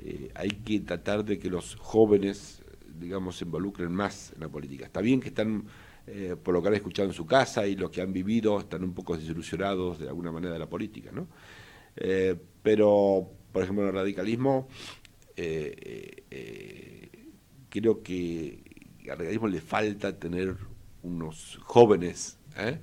[0.00, 2.62] eh, hay que tratar de que los jóvenes,
[2.98, 4.84] digamos, se involucren más en la política.
[4.84, 5.64] Está bien que están,
[6.06, 8.84] eh, por lo que han escuchado en su casa y lo que han vivido, están
[8.84, 11.26] un poco desilusionados de alguna manera de la política, ¿no?
[11.96, 14.68] Eh, pero, por ejemplo, en el radicalismo,
[17.70, 18.62] creo que
[19.10, 20.56] al radicalismo le falta tener
[21.02, 22.78] unos jóvenes ¿eh?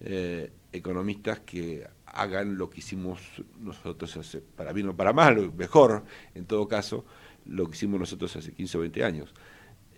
[0.00, 3.20] Eh, economistas que hagan lo que hicimos
[3.60, 6.04] nosotros hace, para bien o para mal, mejor
[6.34, 7.04] en todo caso,
[7.46, 9.34] lo que hicimos nosotros hace 15 o 20 años.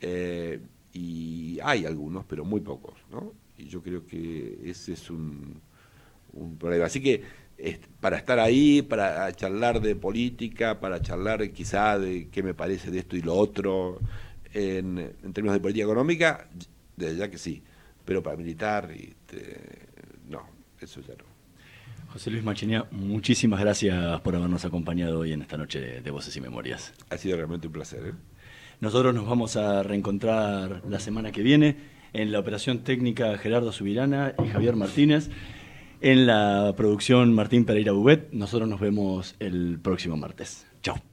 [0.01, 0.61] Eh,
[0.93, 3.33] y hay algunos, pero muy pocos, ¿no?
[3.57, 5.61] Y yo creo que ese es un,
[6.33, 6.87] un problema.
[6.87, 7.23] Así que
[8.01, 12.99] para estar ahí, para charlar de política, para charlar quizá de qué me parece de
[12.99, 14.01] esto y lo otro,
[14.53, 16.49] en, en términos de política económica,
[16.97, 17.62] desde ya que sí,
[18.05, 19.88] pero para militar, y, te-
[20.28, 20.42] no,
[20.80, 21.24] eso ya no.
[22.12, 26.36] José Luis Machinea, muchísimas gracias por habernos acompañado hoy en esta noche de, de Voces
[26.36, 26.92] y Memorias.
[27.11, 28.07] Ha sido realmente un placer.
[28.07, 28.12] ¿eh?
[28.80, 31.76] Nosotros nos vamos a reencontrar la semana que viene
[32.12, 35.30] en la operación técnica Gerardo Subirana y Javier Martínez.
[36.03, 38.28] En la producción Martín Pereira Bubet.
[38.32, 40.66] Nosotros nos vemos el próximo martes.
[40.82, 41.12] Chao.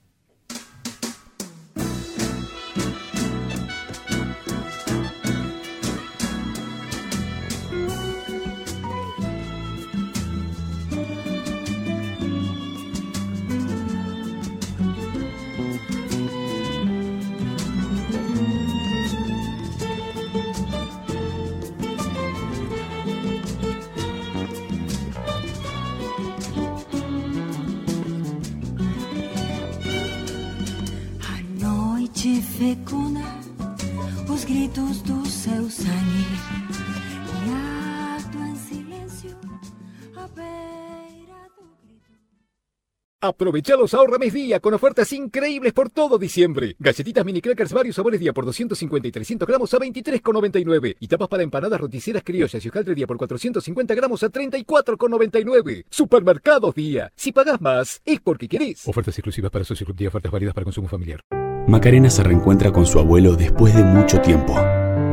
[43.21, 46.77] Aprovecha los ahorra mes día con ofertas increíbles por todo diciembre.
[46.79, 50.95] Galletitas mini crackers varios sabores día por 250 y 300 gramos a 23,99.
[51.01, 55.83] Y tapas para empanadas roticeras criollas y hojaldre día por 450 gramos a 34,99.
[55.89, 57.11] Supermercados día.
[57.13, 58.87] Si pagas más, es porque querés.
[58.87, 61.19] Ofertas exclusivas para socios club día, ofertas válidas para consumo familiar.
[61.67, 64.55] Macarena se reencuentra con su abuelo después de mucho tiempo.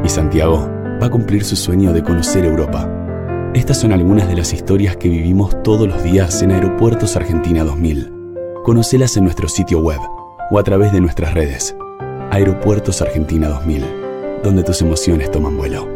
[0.04, 0.70] Y Santiago
[1.02, 2.95] va a cumplir su sueño de conocer Europa.
[3.56, 8.12] Estas son algunas de las historias que vivimos todos los días en Aeropuertos Argentina 2000.
[8.62, 9.98] Conocelas en nuestro sitio web
[10.50, 11.74] o a través de nuestras redes.
[12.30, 13.82] Aeropuertos Argentina 2000,
[14.44, 15.95] donde tus emociones toman vuelo.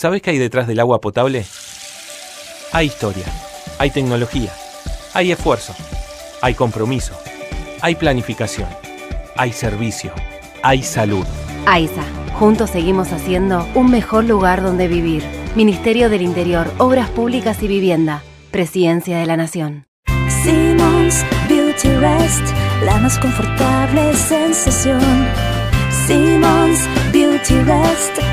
[0.00, 1.44] ¿Sabes qué hay detrás del agua potable?
[2.72, 3.26] Hay historia,
[3.78, 4.50] hay tecnología,
[5.12, 5.74] hay esfuerzo,
[6.40, 7.12] hay compromiso,
[7.82, 8.66] hay planificación,
[9.36, 10.10] hay servicio,
[10.62, 11.26] hay salud.
[11.66, 12.02] AISA,
[12.38, 15.22] juntos seguimos haciendo un mejor lugar donde vivir.
[15.54, 19.84] Ministerio del Interior, Obras Públicas y Vivienda, Presidencia de la Nación.
[20.42, 22.46] Simmons Beauty Rest,
[22.86, 25.02] la más confortable sensación.
[26.06, 27.29] Simmons Beauty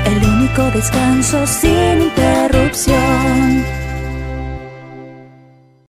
[0.04, 3.64] El único descanso sin interrupción.